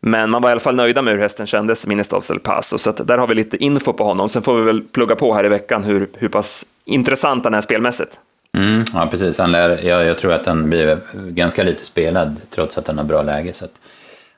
Men 0.00 0.30
man 0.30 0.42
var 0.42 0.50
i 0.50 0.52
alla 0.52 0.60
fall 0.60 0.74
nöjda 0.74 1.02
med 1.02 1.14
hur 1.14 1.20
hästen 1.20 1.46
kändes, 1.46 1.86
Minnestads 1.86 2.30
El 2.30 2.40
Paso, 2.40 2.78
så 2.78 2.92
där 2.92 3.18
har 3.18 3.26
vi 3.26 3.34
lite 3.34 3.56
info 3.56 3.92
på 3.92 4.04
honom. 4.04 4.28
Sen 4.28 4.42
får 4.42 4.54
vi 4.54 4.62
väl 4.62 4.82
plugga 4.82 5.14
på 5.16 5.34
här 5.34 5.44
i 5.44 5.48
veckan 5.48 5.84
hur, 5.84 6.08
hur 6.14 6.28
pass 6.28 6.66
intressant 6.84 7.44
han 7.44 7.54
är 7.54 7.60
spelmässigt. 7.60 8.18
Mm, 8.56 8.84
ja, 8.94 9.08
precis. 9.10 9.38
Han 9.38 9.52
lär, 9.52 9.80
jag, 9.84 10.04
jag, 10.04 10.18
tror 10.18 10.32
att 10.32 10.46
han 10.46 10.70
blir 10.70 10.98
ganska 11.14 11.62
lite 11.62 11.86
spelad, 11.86 12.36
trots 12.50 12.78
att 12.78 12.88
han 12.88 12.98
har 12.98 13.04
bra 13.04 13.22
läge. 13.22 13.52
Så 13.52 13.64
att, 13.64 13.74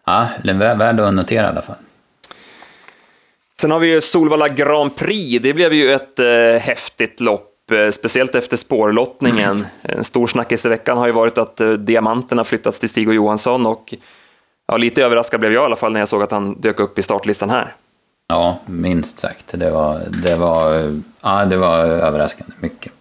ja, 0.07 0.29
det 0.45 0.51
är 0.51 0.75
värd 0.75 1.01
att 1.01 1.15
notera 1.15 1.47
i 1.47 1.49
alla 1.49 1.63
fall. 1.63 1.77
Sen 3.61 3.71
har 3.71 3.79
vi 3.79 3.87
ju 3.87 4.01
Solvalla 4.01 4.49
Grand 4.49 4.97
Prix. 4.97 5.43
Det 5.43 5.55
blev 5.55 5.73
ju 5.73 5.93
ett 5.93 6.19
eh, 6.19 6.61
häftigt 6.61 7.21
lopp, 7.21 7.71
eh, 7.71 7.91
speciellt 7.91 8.35
efter 8.35 8.57
spårlottningen. 8.57 9.67
En 9.83 10.05
stor 10.05 10.27
snackis 10.27 10.67
i 10.67 10.69
veckan 10.69 10.99
har 10.99 11.07
ju 11.07 11.13
varit 11.13 11.39
att 11.39 11.61
eh, 11.61 11.73
diamanterna 11.73 12.45
flyttats 12.45 12.81
till 12.81 12.89
Stig 12.89 13.09
och 13.09 13.15
Johansson 13.15 13.67
och 13.67 13.95
ja, 14.67 14.77
lite 14.77 15.05
överraskad 15.05 15.41
blev 15.41 15.53
jag 15.53 15.63
i 15.63 15.65
alla 15.65 15.77
fall 15.77 15.93
när 15.93 16.01
jag 16.01 16.09
såg 16.09 16.23
att 16.23 16.31
han 16.31 16.61
dök 16.61 16.81
upp 16.81 16.99
i 16.99 17.03
startlistan 17.03 17.51
här. 17.51 17.75
Ja, 18.29 18.59
minst 18.67 19.19
sagt. 19.19 19.45
Det 19.51 19.71
var, 19.71 20.01
det 20.23 20.35
var, 20.35 20.93
ja, 21.21 21.45
det 21.45 21.57
var 21.57 21.79
överraskande 21.85 22.53
mycket. 22.61 22.93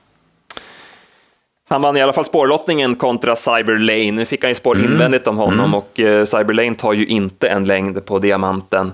Han 1.70 1.82
vann 1.82 1.98
i 1.98 2.02
alla 2.02 2.14
fall 2.14 2.26
spårlottningen 2.26 2.96
kontra 2.96 3.36
Cyber 3.36 3.78
Lane. 3.78 4.12
Nu 4.12 4.26
fick 4.26 4.44
han 4.44 4.52
ju 4.52 4.56
spår 4.56 4.76
mm. 4.76 4.92
invändigt 4.92 5.28
om 5.28 5.38
honom 5.38 5.60
mm. 5.60 5.74
och 5.74 6.00
eh, 6.00 6.26
Cyber 6.26 6.54
Lane 6.54 6.76
tar 6.76 6.94
ju 6.94 7.06
inte 7.06 7.48
en 7.48 7.66
längd 7.66 8.06
på 8.06 8.20
diamanten. 8.20 8.94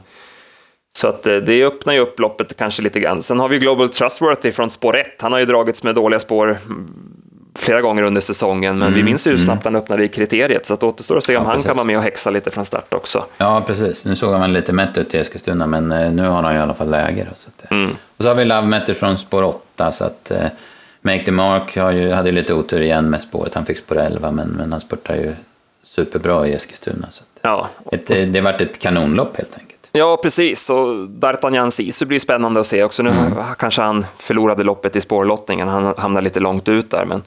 Så 0.95 1.07
att 1.07 1.27
eh, 1.27 1.35
det 1.35 1.65
öppnar 1.65 1.93
ju 1.93 1.99
upp 1.99 2.19
loppet 2.19 2.57
kanske 2.57 2.81
lite 2.81 2.99
grann. 2.99 3.21
Sen 3.21 3.39
har 3.39 3.49
vi 3.49 3.59
Global 3.59 3.89
Trustworthy 3.89 4.51
från 4.51 4.69
spår 4.69 4.97
1. 4.97 5.07
Han 5.17 5.31
har 5.31 5.39
ju 5.39 5.45
dragits 5.45 5.83
med 5.83 5.95
dåliga 5.95 6.19
spår 6.19 6.57
flera 7.55 7.81
gånger 7.81 8.03
under 8.03 8.21
säsongen, 8.21 8.77
men 8.77 8.87
mm, 8.87 8.99
vi 8.99 9.03
minns 9.03 9.27
ju 9.27 9.31
hur 9.31 9.37
mm. 9.37 9.45
snabbt 9.45 9.65
han 9.65 9.75
öppnade 9.75 10.03
i 10.03 10.07
kriteriet, 10.07 10.65
så 10.65 10.73
att 10.73 10.79
det 10.79 10.85
återstår 10.85 11.17
att 11.17 11.23
se 11.23 11.37
om 11.37 11.43
ja, 11.43 11.47
han 11.47 11.55
precis. 11.55 11.67
kan 11.67 11.75
vara 11.75 11.87
med 11.87 11.97
och 11.97 12.03
häxa 12.03 12.29
lite 12.29 12.51
från 12.51 12.65
start 12.65 12.93
också. 12.93 13.25
Ja, 13.37 13.63
precis. 13.67 14.05
Nu 14.05 14.15
såg 14.15 14.33
han 14.33 14.53
lite 14.53 14.73
mätt 14.73 14.97
ut 14.97 15.13
i 15.13 15.17
Eskilstuna, 15.17 15.67
men 15.67 15.91
eh, 15.91 16.11
nu 16.11 16.27
har 16.27 16.43
han 16.43 16.55
i 16.55 16.59
alla 16.59 16.73
fall 16.73 16.89
läge. 16.89 17.27
Då, 17.29 17.35
så 17.35 17.49
att, 17.49 17.71
mm. 17.71 17.91
Och 18.17 18.23
så 18.23 18.29
har 18.29 18.35
vi 18.35 18.45
Love 18.45 18.67
Metter 18.67 18.93
från 18.93 19.17
spår 19.17 19.43
8, 19.43 19.91
så 19.91 20.05
att 20.05 20.31
eh, 20.31 20.47
Make 21.01 21.25
the 21.25 21.31
Mark 21.31 21.77
har 21.77 21.91
ju, 21.91 22.11
hade 22.11 22.29
ju 22.29 22.35
lite 22.35 22.53
otur 22.53 22.81
igen 22.81 23.09
med 23.09 23.21
spåret. 23.21 23.53
Han 23.53 23.65
fick 23.65 23.77
spår 23.77 23.97
11, 23.97 24.31
men, 24.31 24.47
men 24.47 24.71
han 24.71 24.81
spurtar 24.81 25.15
ju 25.15 25.33
superbra 25.83 26.47
i 26.47 26.53
Eskilstuna. 26.53 27.07
Så 27.11 27.23
att, 27.23 27.39
ja, 27.41 27.69
ett, 27.91 28.33
det 28.33 28.41
vart 28.41 28.61
ett 28.61 28.79
kanonlopp 28.79 29.37
helt 29.37 29.53
enkelt. 29.53 29.72
Ja, 29.97 30.17
precis. 30.17 30.69
Och 30.69 30.87
D'Artagnan 31.07 31.69
Sisu 31.69 32.05
blir 32.05 32.19
spännande 32.19 32.59
att 32.59 32.67
se 32.67 32.83
också. 32.83 33.03
Nu 33.03 33.09
mm. 33.09 33.33
kanske 33.57 33.81
han 33.81 34.05
förlorade 34.17 34.63
loppet 34.63 34.95
i 34.95 35.01
spårlottningen. 35.01 35.67
Han 35.67 35.93
hamnade 35.97 36.23
lite 36.23 36.39
långt 36.39 36.67
ut 36.67 36.91
där, 36.91 37.05
men 37.05 37.23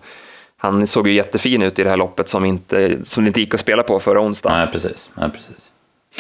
han 0.57 0.87
såg 0.87 1.09
ju 1.09 1.15
jättefin 1.15 1.63
ut 1.63 1.79
i 1.79 1.85
det 1.85 1.91
här 1.91 1.97
loppet 1.97 2.29
som 2.29 2.45
inte, 2.45 2.99
som 3.05 3.25
det 3.25 3.29
inte 3.29 3.41
gick 3.41 3.55
att 3.55 3.61
spela 3.61 3.83
på 3.83 4.01
förra 4.01 4.21
onsdagen. 4.21 4.59
Nej, 4.59 4.69
precis. 4.73 5.11
Nej, 5.15 5.31
precis. 5.31 5.73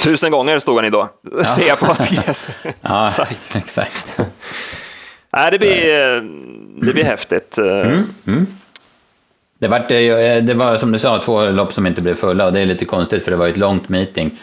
Tusen 0.03 0.31
gånger 0.31 0.59
stod 0.59 0.77
han 0.77 0.85
i 0.85 0.91
då, 0.91 1.09
ja. 1.37 1.45
ser 1.45 1.69
jag 1.69 1.79
på 1.79 1.87
ATGs 1.93 2.49
Ja, 2.81 3.11
exakt. 3.55 4.21
Nej, 5.33 5.51
det 5.51 5.59
blir, 5.59 6.21
det 6.87 6.93
blir 6.93 7.05
häftigt. 7.05 7.59
Mm, 7.59 8.05
mm. 8.27 8.47
Det, 9.59 9.69
var, 9.69 9.79
det 10.41 10.55
var 10.55 10.77
som 10.77 10.93
du 10.93 10.99
sa 10.99 11.23
två 11.23 11.51
lopp 11.51 11.73
som 11.73 11.87
inte 11.87 12.03
blev 12.03 12.15
fulla 12.15 12.47
och 12.47 12.53
det 12.53 12.61
är 12.61 12.67
lite 12.67 12.85
konstigt 12.85 13.25
för 13.25 13.31
det 13.31 13.37
var 13.37 13.49
ett 13.49 13.57
långt 13.57 13.89
meeting. 13.89 14.39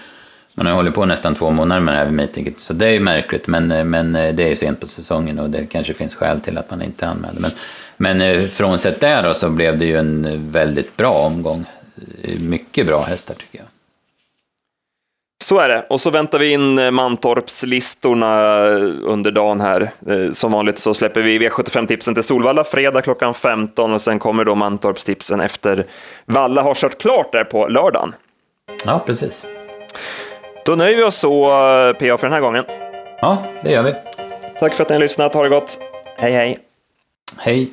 Man 0.55 0.65
har 0.65 0.73
hållit 0.73 0.93
på 0.93 1.05
nästan 1.05 1.35
två 1.35 1.51
månader 1.51 1.81
med 1.81 1.93
det 1.93 1.97
här 1.97 2.11
meetinget, 2.11 2.59
så 2.59 2.73
det 2.73 2.85
är 2.85 2.91
ju 2.91 2.99
märkligt, 2.99 3.47
men, 3.47 3.89
men 3.89 4.13
det 4.13 4.43
är 4.43 4.47
ju 4.47 4.55
sent 4.55 4.79
på 4.79 4.87
säsongen 4.87 5.39
och 5.39 5.49
det 5.49 5.65
kanske 5.65 5.93
finns 5.93 6.15
skäl 6.15 6.41
till 6.41 6.57
att 6.57 6.69
man 6.69 6.81
inte 6.81 7.07
anmäler. 7.07 7.39
Men, 7.39 7.51
men 7.97 8.21
eh, 8.21 8.47
frånsett 8.47 8.99
det 8.99 9.21
då 9.21 9.33
så 9.33 9.49
blev 9.49 9.77
det 9.77 9.85
ju 9.85 9.97
en 9.97 10.51
väldigt 10.51 10.97
bra 10.97 11.11
omgång. 11.11 11.65
Mycket 12.39 12.87
bra 12.87 13.03
hästar 13.03 13.35
tycker 13.35 13.57
jag. 13.57 13.67
Så 15.43 15.59
är 15.59 15.69
det. 15.69 15.85
Och 15.89 16.01
så 16.01 16.09
väntar 16.09 16.39
vi 16.39 16.51
in 16.51 16.79
eh, 16.79 16.91
Mantorpslistorna 16.91 18.57
under 19.03 19.31
dagen 19.31 19.61
här. 19.61 19.91
Eh, 20.07 20.31
som 20.31 20.51
vanligt 20.51 20.79
så 20.79 20.93
släpper 20.93 21.21
vi 21.21 21.39
V75-tipsen 21.39 22.13
till 22.13 22.23
Solvalla 22.23 22.63
fredag 22.63 23.01
klockan 23.01 23.33
15 23.33 23.93
och 23.93 24.01
sen 24.01 24.19
kommer 24.19 24.45
då 24.45 24.55
Mantorpstipsen 24.55 25.41
efter 25.41 25.85
Valla 26.25 26.61
har 26.61 26.75
kört 26.75 27.01
klart 27.01 27.31
där 27.31 27.43
på 27.43 27.67
lördagen. 27.67 28.15
Ja, 28.85 29.03
precis. 29.05 29.45
Då 30.65 30.75
nöjer 30.75 30.97
vi 30.97 31.03
oss 31.03 31.15
så, 31.15 31.43
PA, 31.99 32.17
för 32.17 32.21
den 32.21 32.33
här 32.33 32.39
gången. 32.39 32.63
Ja, 33.21 33.37
det 33.63 33.71
gör 33.71 33.83
vi. 33.83 33.93
Tack 34.59 34.73
för 34.73 34.83
att 34.83 34.89
ni 34.89 34.95
har 34.95 34.99
lyssnat. 34.99 35.33
Ha 35.33 35.43
det 35.43 35.49
gott. 35.49 35.79
Hej, 36.17 36.31
hej. 36.31 36.57
Hej. 37.37 37.71